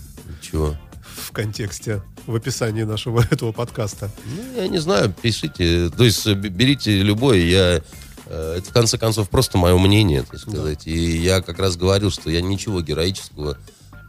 [0.53, 0.77] Чего?
[1.15, 4.11] в контексте, в описании нашего этого подкаста?
[4.25, 5.91] Ну, я не знаю, пишите.
[5.91, 7.39] То есть э, берите любое.
[7.39, 7.83] Я,
[8.27, 10.87] э, это, в конце концов, просто мое мнение, так сказать.
[10.87, 13.59] И я как раз говорил, что я ничего героического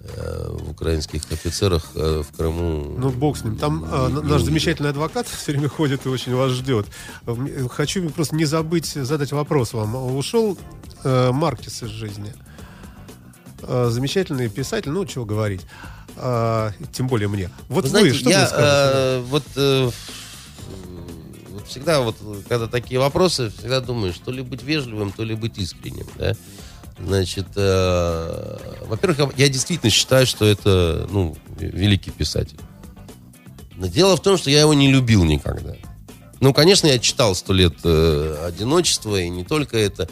[0.03, 2.95] э, в украинских офицерах в Крыму...
[2.97, 3.57] Ну, бог с ним.
[3.57, 4.39] Там а, наш увидел.
[4.39, 6.87] замечательный адвокат все время ходит и очень вас ждет.
[7.71, 9.95] Хочу просто не забыть задать вопрос вам.
[10.15, 10.57] Ушел
[11.03, 12.33] э, Маркес из жизни.
[13.61, 15.61] Э, замечательный писатель, ну, чего говорить.
[16.17, 17.49] А, тем более мне.
[17.67, 18.67] Вот Вы вы, знаете, что я мне скажете?
[18.67, 19.91] э, вот, э,
[21.49, 25.57] вот всегда вот, когда такие вопросы, всегда думаешь, то ли быть вежливым, то ли быть
[25.57, 26.35] искренним, да?
[26.99, 32.59] Значит, э, во-первых, я, я действительно считаю, что это, ну, великий писатель.
[33.75, 35.75] Но дело в том, что я его не любил никогда.
[36.39, 40.07] Ну, конечно, я читал «Сто лет э, одиночества», и не только это.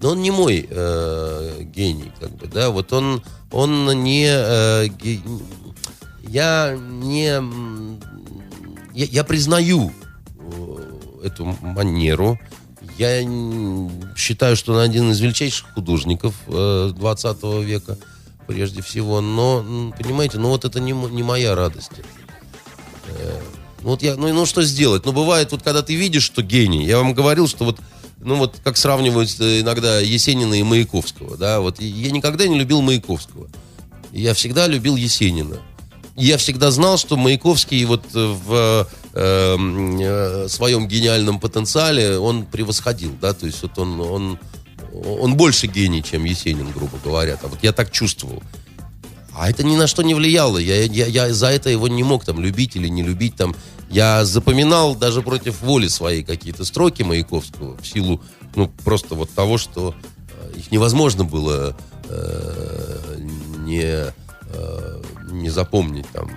[0.00, 2.70] Но он не мой э, гений, как бы, да.
[2.70, 4.26] Вот он, он не...
[4.28, 5.20] э, ге-
[6.28, 7.26] я не...
[8.94, 9.92] Я, я признаю
[10.38, 12.38] э, эту манеру.
[12.98, 13.20] Я
[14.16, 17.98] считаю, что он один из величайших художников э, 20 века,
[18.46, 19.20] прежде всего.
[19.20, 21.90] Но, понимаете, ну вот это не, не моя радость.
[23.08, 23.40] Э,
[23.82, 25.04] Ну вот я, ну, ну что сделать?
[25.06, 27.78] Ну бывает, вот когда ты видишь, что гений, я вам говорил, что вот,
[28.20, 32.82] ну вот как сравнивают э, иногда Есенина и Маяковского, да, вот я никогда не любил
[32.82, 33.48] Маяковского.
[34.12, 35.58] Я всегда любил Есенина.
[36.16, 43.34] Я всегда знал, что Маяковский вот в э, э, своем гениальном потенциале он превосходил, да,
[43.34, 44.38] то есть вот он, он,
[45.04, 47.38] он больше гений, чем Есенин, грубо говоря.
[47.42, 48.42] А вот я так чувствовал.
[49.38, 50.56] А это ни на что не влияло.
[50.56, 53.54] Я, я, я за это его не мог там любить или не любить там.
[53.90, 58.22] Я запоминал даже против воли своей какие-то строки Маяковского в силу,
[58.54, 59.94] ну, просто вот того, что
[60.30, 61.76] э, их невозможно было
[62.08, 63.16] э,
[63.58, 64.06] не,
[64.52, 66.30] э, не запомнить там.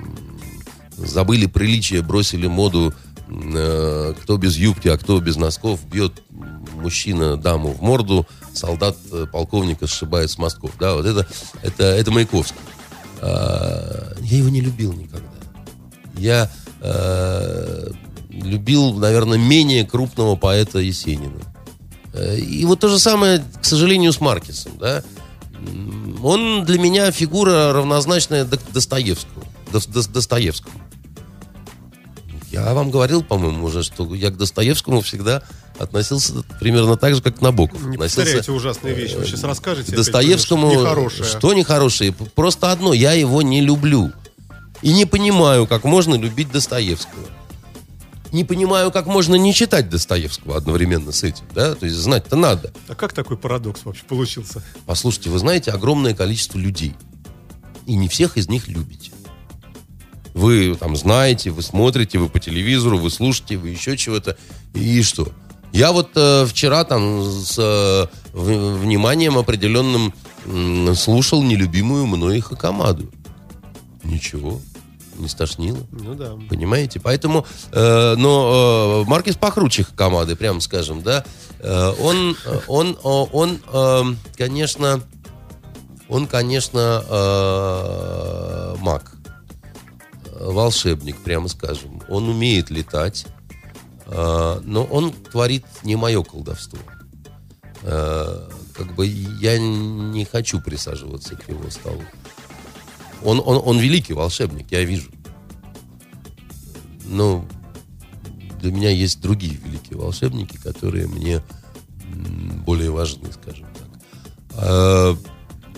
[0.97, 2.93] Забыли приличие, бросили моду,
[3.29, 6.21] э, кто без юбки, а кто без носков, бьет
[6.73, 10.71] мужчина даму в морду, солдат э, полковника сшибает с мостков.
[10.77, 11.25] Да, вот это,
[11.63, 12.57] это, это Маяковский.
[13.21, 15.27] А, Я его не любил никогда.
[16.17, 16.49] Я
[16.81, 17.91] э,
[18.29, 21.39] любил, наверное, менее крупного поэта Есенина.
[22.13, 24.73] Э, И вот то же самое, к сожалению, с Маркесом.
[24.79, 25.03] Да?
[26.23, 29.43] Он для меня фигура равнозначная До- Достоевскому.
[29.71, 30.75] Дос- Дос- Достоевскому.
[32.51, 35.43] Я вам говорил, по-моему, уже, что я к Достоевскому всегда
[35.79, 37.81] относился примерно так же, как к Набоков.
[37.83, 39.15] Не Относился, повторяйте ужасные вещи.
[39.15, 39.91] Вы сейчас расскажете.
[39.91, 40.67] к Достоевскому...
[40.67, 41.23] опять, нехорошее.
[41.25, 42.13] Что нехорошее?
[42.35, 44.11] Просто одно, я его не люблю.
[44.81, 47.25] И не понимаю, как можно любить Достоевского.
[48.31, 51.73] Не понимаю, как можно не читать Достоевского одновременно с этим, да?
[51.73, 52.71] То есть знать-то надо.
[52.87, 54.63] А как такой парадокс вообще получился?
[54.85, 56.95] Послушайте, вы знаете огромное количество людей.
[57.87, 59.11] И не всех из них любите.
[60.35, 64.37] Вы там знаете, вы смотрите, вы по телевизору, вы слушаете, вы еще чего-то.
[64.75, 65.31] И что?
[65.71, 70.13] Я вот э, вчера там с э, вниманием определенным
[70.45, 73.11] м, слушал нелюбимую мной Хакамаду.
[74.03, 74.59] Ничего,
[75.17, 75.79] не стошнило.
[75.91, 76.33] Ну да.
[76.49, 76.99] Понимаете?
[76.99, 81.23] Поэтому, э, но э, Маркис покруче команды, прямо скажем, да.
[81.59, 84.03] Э, он, э, он, он, э,
[84.37, 85.01] конечно,
[86.07, 89.19] он, конечно, э, маг,
[90.39, 92.01] Э, волшебник, прямо скажем.
[92.07, 93.31] Он умеет летать, э,
[94.11, 96.79] но он творит не мое колдовство.
[97.83, 102.01] Э, как бы я не хочу присаживаться к его столу.
[103.23, 105.11] Он, он, он великий волшебник, я вижу.
[107.05, 107.45] Но
[108.61, 111.41] для меня есть другие великие волшебники, которые мне
[112.65, 113.87] более важны, скажем так.
[114.53, 115.17] А,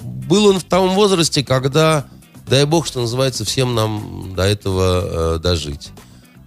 [0.02, 2.06] Был он в том возрасте, когда,
[2.48, 5.92] дай бог, что называется, всем нам до этого э, дожить.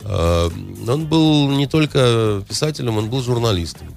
[0.04, 0.50] А,
[0.88, 3.94] Он был не только писателем, он был журналистом.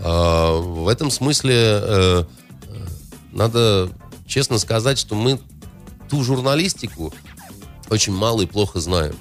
[0.00, 2.24] А, В этом смысле э,
[2.62, 2.86] э,
[3.32, 3.90] надо
[4.26, 5.40] честно сказать, что мы
[6.08, 7.12] ту журналистику
[7.90, 9.16] очень мало и плохо знаем.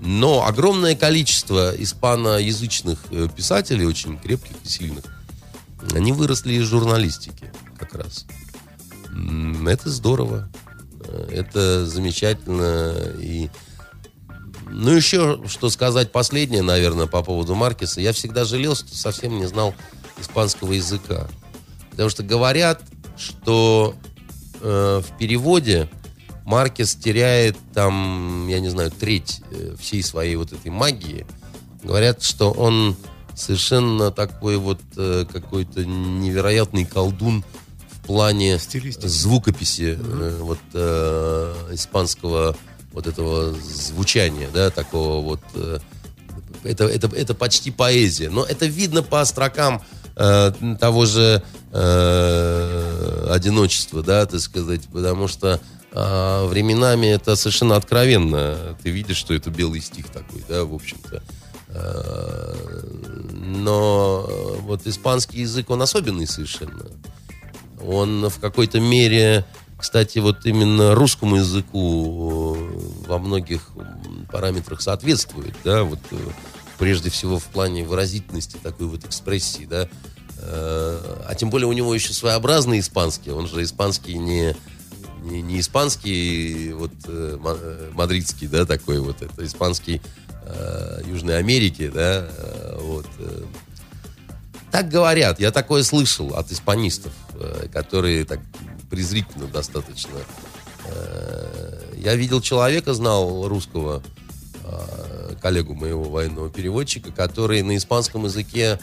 [0.00, 5.04] Но огромное количество испаноязычных э, писателей, очень крепких и сильных,
[5.92, 8.26] они выросли из журналистики как раз.
[9.66, 10.48] Это здорово.
[11.00, 12.94] Э, Это замечательно.
[13.20, 13.50] И...
[14.70, 18.00] Ну, еще что сказать последнее, наверное, по поводу Маркеса.
[18.00, 19.74] Я всегда жалел, что совсем не знал
[20.20, 21.28] испанского языка.
[21.90, 22.82] Потому что говорят,
[23.16, 23.94] что
[24.60, 25.88] э, в переводе
[26.44, 31.26] Маркес теряет там, я не знаю, треть э, всей своей вот этой магии.
[31.82, 32.96] Говорят, что он
[33.34, 37.44] совершенно такой вот э, какой-то невероятный колдун
[37.90, 39.06] в плане Стилистики.
[39.06, 42.56] звукописи э, вот э, испанского
[42.92, 45.78] вот этого звучания, да, такого вот э,
[46.64, 48.30] это, это, это почти поэзия.
[48.30, 49.82] Но это видно по строкам
[50.16, 55.60] э, того же э, одиночества, да, так сказать, потому что
[55.92, 58.76] э, временами это совершенно откровенно.
[58.82, 61.22] Ты видишь, что это белый стих такой, да, в общем-то.
[61.68, 62.54] Э,
[63.30, 64.26] но
[64.62, 66.86] вот испанский язык, он особенный совершенно.
[67.80, 69.44] Он в какой-то мере,
[69.78, 73.70] кстати, вот именно русскому языку э, во многих
[74.30, 76.16] параметрах соответствует, да, вот э,
[76.78, 79.88] прежде всего в плане выразительности такой вот экспрессии, да,
[80.40, 84.54] Э, а тем более у него еще своеобразный испанский, он же испанский не
[85.24, 87.58] не, не испанский вот ма-
[87.92, 90.00] мадридский, да, такой вот, это испанский
[91.04, 92.28] Южной Америки, да,
[92.80, 93.06] вот.
[94.70, 97.12] Так говорят, я такое слышал от испанистов,
[97.72, 98.38] которые так
[98.90, 100.18] презрительно достаточно.
[100.86, 104.02] Э, Я видел человека, знал русского,
[104.64, 108.78] э, коллегу моего военного переводчика, который на испанском языке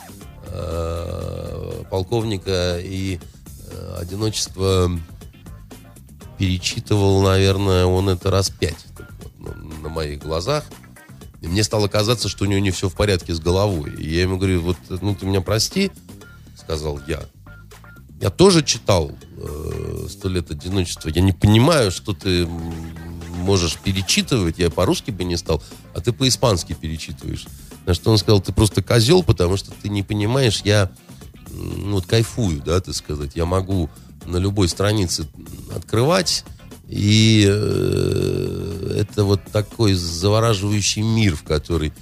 [0.47, 3.19] э, полковника и
[3.97, 4.91] одиночество
[6.37, 8.85] перечитывал, наверное, он это раз пять
[9.39, 10.65] вот, на моих глазах.
[11.41, 13.93] И мне стало казаться, что у него не все в порядке с головой.
[13.97, 15.91] И я ему говорю, вот, ну, ты меня прости,
[16.57, 17.23] сказал я.
[18.21, 21.09] Я тоже читал э, «Сто лет одиночества».
[21.09, 24.57] Я не понимаю, что ты можешь перечитывать.
[24.57, 25.61] Я по-русски бы не стал,
[25.93, 27.45] а ты по-испански перечитываешь.
[27.85, 30.91] На что он сказал, ты просто козел, потому что ты не понимаешь, я
[31.51, 33.35] ну, вот кайфую, да, так сказать.
[33.35, 33.89] Я могу
[34.25, 35.27] на любой странице
[35.75, 36.43] открывать,
[36.87, 41.93] и э, это вот такой завораживающий мир, в который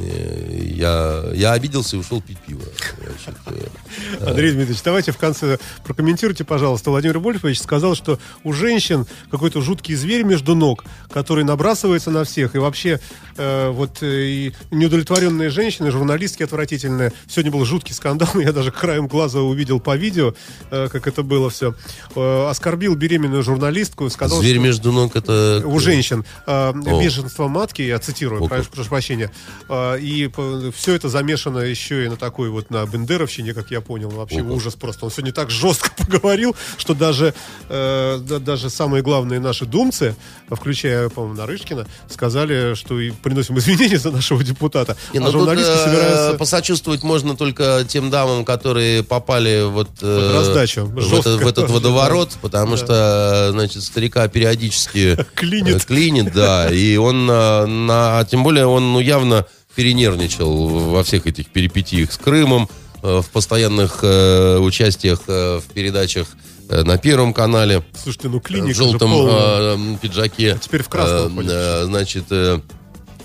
[0.00, 2.62] я, я обиделся и ушел пить пиво.
[2.98, 6.90] Значит, э, Андрей Дмитриевич, давайте в конце прокомментируйте, пожалуйста.
[6.90, 12.54] Владимир Вольфович сказал, что у женщин какой-то жуткий зверь между ног, который набрасывается на всех.
[12.54, 13.00] И вообще,
[13.36, 17.12] э, вот э, и неудовлетворенные женщины, журналистки отвратительные.
[17.28, 20.34] Сегодня был жуткий скандал, я даже краем глаза увидел по видео,
[20.70, 21.74] э, как это было все.
[22.14, 25.62] Э, оскорбил беременную журналистку, сказал, Зверь между ног это...
[25.64, 29.30] у женщин э, бешенство матки, я цитирую, прошу, прошу прощения,
[29.68, 30.30] Э, и
[30.74, 34.10] все это замешано еще и на такой вот на бендеровщине, как я понял.
[34.10, 34.54] Вообще Ого.
[34.54, 35.04] ужас просто.
[35.04, 37.34] Он сегодня так жестко поговорил, что даже,
[37.68, 40.16] э, да, даже самые главные наши думцы,
[40.50, 44.96] включая, по-моему, Нарышкина, сказали, что и приносим извинения за нашего депутата.
[45.12, 46.38] Не, а ну журналисты тут, э, собираются...
[46.38, 52.36] Посочувствовать можно только тем дамам, которые попали вот, э, раздачу, в, это, в этот водоворот,
[52.40, 52.76] потому да.
[52.76, 55.76] что, значит, старика периодически клинит.
[55.76, 61.26] Э, клинит, да, и он, на, на, тем более он ну, явно перенервничал во всех
[61.26, 62.68] этих перипетиях с Крымом,
[63.02, 66.28] э, в постоянных э, участиях э, в передачах
[66.68, 67.84] э, на Первом канале.
[67.94, 70.54] Слушайте, ну клиника В желтом э, пиджаке.
[70.54, 72.60] А теперь в красном э, э, Значит, э,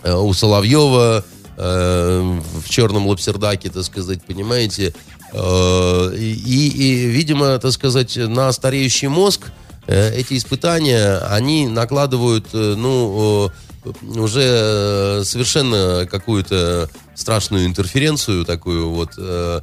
[0.04, 1.24] у Соловьева
[1.58, 4.93] э, в черном лапсердаке, так сказать, понимаете.
[5.34, 9.52] Э, и, и, видимо, так сказать, на стареющий мозг
[9.88, 13.50] э, эти испытания, они накладывают, ну...
[13.50, 13.69] Э,
[14.02, 19.14] уже э, совершенно какую-то страшную интерференцию такую вот.
[19.18, 19.62] Э,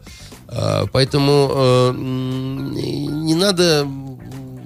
[0.49, 3.87] а, поэтому э, не надо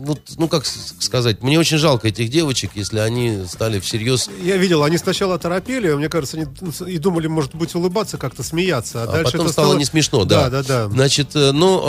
[0.03, 4.31] вот, ну как сказать, мне очень жалко этих девочек, если они стали всерьез...
[4.43, 6.47] Я видел, они сначала торопели, мне кажется, они
[6.91, 9.03] и думали, может быть, улыбаться, как-то смеяться.
[9.03, 10.49] А, а дальше потом стало, стало не смешно, да.
[10.49, 10.89] Да, да, да.
[10.89, 11.83] Значит, ну,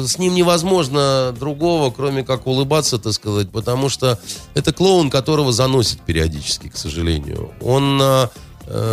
[0.00, 4.18] э, с ним невозможно другого, кроме как улыбаться, так сказать, потому что
[4.54, 7.52] это клоун, которого заносит периодически, к сожалению.
[7.60, 8.00] Он...
[8.00, 8.28] Э,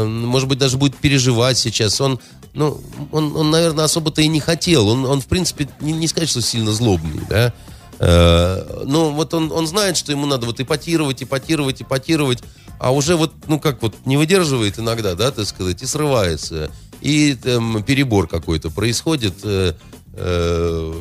[0.05, 2.01] может быть, даже будет переживать сейчас.
[2.01, 2.19] Он,
[2.53, 4.89] ну, он, он наверное, особо-то и не хотел.
[4.89, 7.53] Он, он в принципе, не, не сказать, что сильно злобный, да.
[7.99, 12.43] Э, ну, вот он, он знает, что ему надо вот ипотировать, ипотировать, ипотировать,
[12.79, 16.69] а уже вот, ну, как вот, не выдерживает иногда, да, так сказать, и срывается.
[17.01, 19.35] И там перебор какой-то происходит.
[19.43, 19.73] Э,
[20.13, 20.93] э,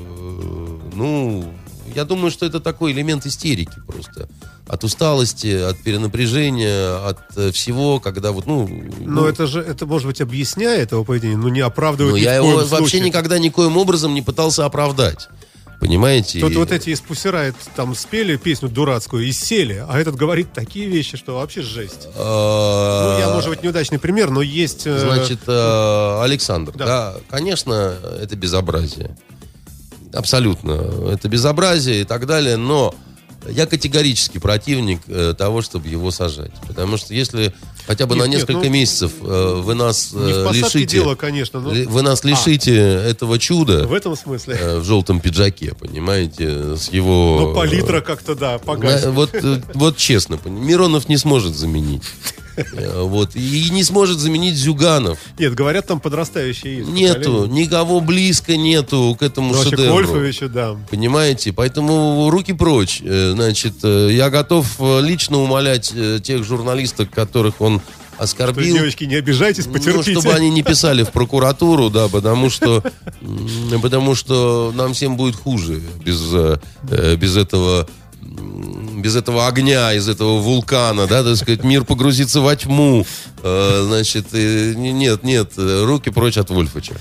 [0.94, 1.53] ну,
[1.94, 4.28] я думаю, что это такой элемент истерики просто.
[4.66, 8.66] От усталости, от перенапряжения, от всего, когда вот, ну...
[8.99, 12.34] Но ну, это же, это, может быть, объясняет его поведение, но не оправдывает Но я
[12.34, 12.80] его случае.
[12.80, 15.28] вообще никогда никоим образом не пытался оправдать.
[15.81, 16.41] Понимаете?
[16.41, 16.57] Тут и...
[16.57, 21.16] вот эти из Пусирайт там спели песню дурацкую и сели, а этот говорит такие вещи,
[21.16, 22.09] что вообще жесть.
[22.16, 24.87] А, ну, я, может быть, неудачный пример, но есть...
[24.87, 29.16] Э, Значит, э, Александр, да, конечно, это безобразие.
[30.12, 31.11] Абсолютно.
[31.12, 32.95] Это безобразие и так далее, но
[33.49, 36.53] я категорически противник э, того, чтобы его сажать.
[36.66, 37.53] Потому что если
[37.87, 40.87] хотя бы нет, на несколько нет, ну, месяцев э, вы нас э, лишите...
[40.87, 41.61] дело, конечно.
[41.61, 41.70] Но...
[41.70, 42.28] Вы нас а.
[42.28, 43.87] лишите а, этого чуда...
[43.87, 44.57] В этом смысле.
[44.61, 47.39] Э, в желтом пиджаке, понимаете, с его...
[47.41, 49.07] Ну, палитра как-то, да, погасит.
[49.09, 52.03] Вот, э, вот честно, Миронов не сможет заменить.
[52.57, 53.34] Э, вот.
[53.34, 55.18] И не сможет заменить Зюганов.
[55.38, 56.88] Нет, говорят, там подрастающие есть.
[56.88, 59.94] Нету, никого близко нету к этому Но шедевру.
[59.94, 60.76] Вольфовичу, да.
[60.90, 61.52] Понимаете?
[61.52, 63.00] Поэтому руки прочь.
[63.04, 64.66] Э, значит, э, я готов
[65.02, 65.92] лично умолять
[66.22, 67.80] тех журналистов, которых он
[68.18, 68.64] оскорбил.
[68.64, 70.12] Что, девочки, не обижайтесь, потерпите.
[70.14, 72.82] Ну, чтобы они не писали в прокуратуру, да, потому что,
[73.82, 76.20] потому что нам всем будет хуже без,
[77.18, 77.86] без этого
[79.07, 83.07] без этого огня, из этого вулкана, да, так сказать, мир погрузится во тьму.
[83.43, 86.95] Э, значит, нет, нет, руки прочь от Вольфача.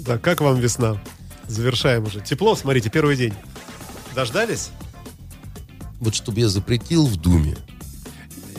[0.00, 1.00] Да, как вам весна?
[1.46, 2.20] Завершаем уже.
[2.20, 3.34] Тепло, смотрите, первый день.
[4.14, 4.70] Дождались?
[6.00, 7.56] Вот чтобы я запретил в Думе.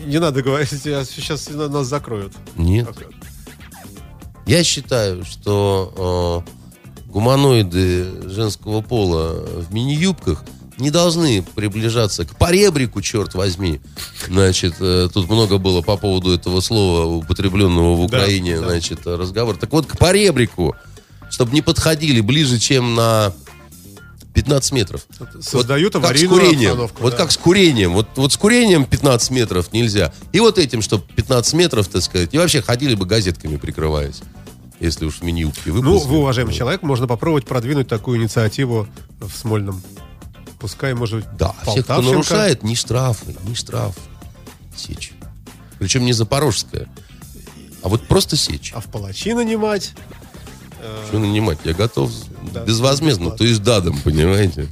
[0.05, 2.33] Не надо говорить, сейчас нас закроют.
[2.55, 2.87] Нет.
[4.45, 10.43] Я считаю, что э, гуманоиды женского пола в мини-юбках–
[10.77, 13.79] не должны приближаться к поребрику, черт возьми.
[14.27, 19.17] Значит, э, тут много было по поводу этого слова, употребленного в Украине, да, значит, да.
[19.17, 19.57] разговор.
[19.57, 20.75] Так вот, к поребрику,
[21.29, 23.33] чтобы не подходили ближе, чем на
[24.33, 25.07] 15 метров.
[25.39, 26.89] Создают вот аварийную как с курением.
[26.99, 27.17] Вот да.
[27.17, 27.93] как с курением.
[27.93, 30.13] Вот, вот с курением 15 метров нельзя.
[30.33, 34.21] И вот этим, чтобы 15 метров, так сказать, и вообще ходили бы газетками прикрываясь.
[34.81, 38.87] Если уж в мини-юбке Ну, вы, уважаемый человек, можно попробовать продвинуть такую инициативу
[39.21, 39.81] в Смольном
[40.65, 43.93] пускай, может Да, все, кто нарушает, ни штрафы, ни штраф.
[44.75, 45.13] Сечь.
[45.77, 46.87] Причем не запорожская,
[47.83, 48.71] а вот просто сечь.
[48.75, 49.93] А в палачи нанимать?
[51.07, 51.59] Что нанимать?
[51.65, 52.11] Я готов
[52.51, 54.67] да, безвозмездно, то есть дадом, понимаете?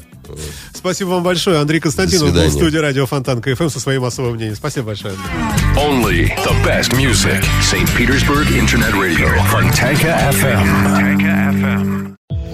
[0.74, 1.60] Спасибо вам большое.
[1.60, 4.56] Андрей Константинов был в студии радио Фонтан КФМ со своим особым мнением.
[4.56, 5.14] Спасибо большое.
[5.76, 7.44] Only the best music.
[7.62, 7.88] St.
[7.96, 9.30] Petersburg Internet Radio.
[9.52, 12.16] Fontanka FM.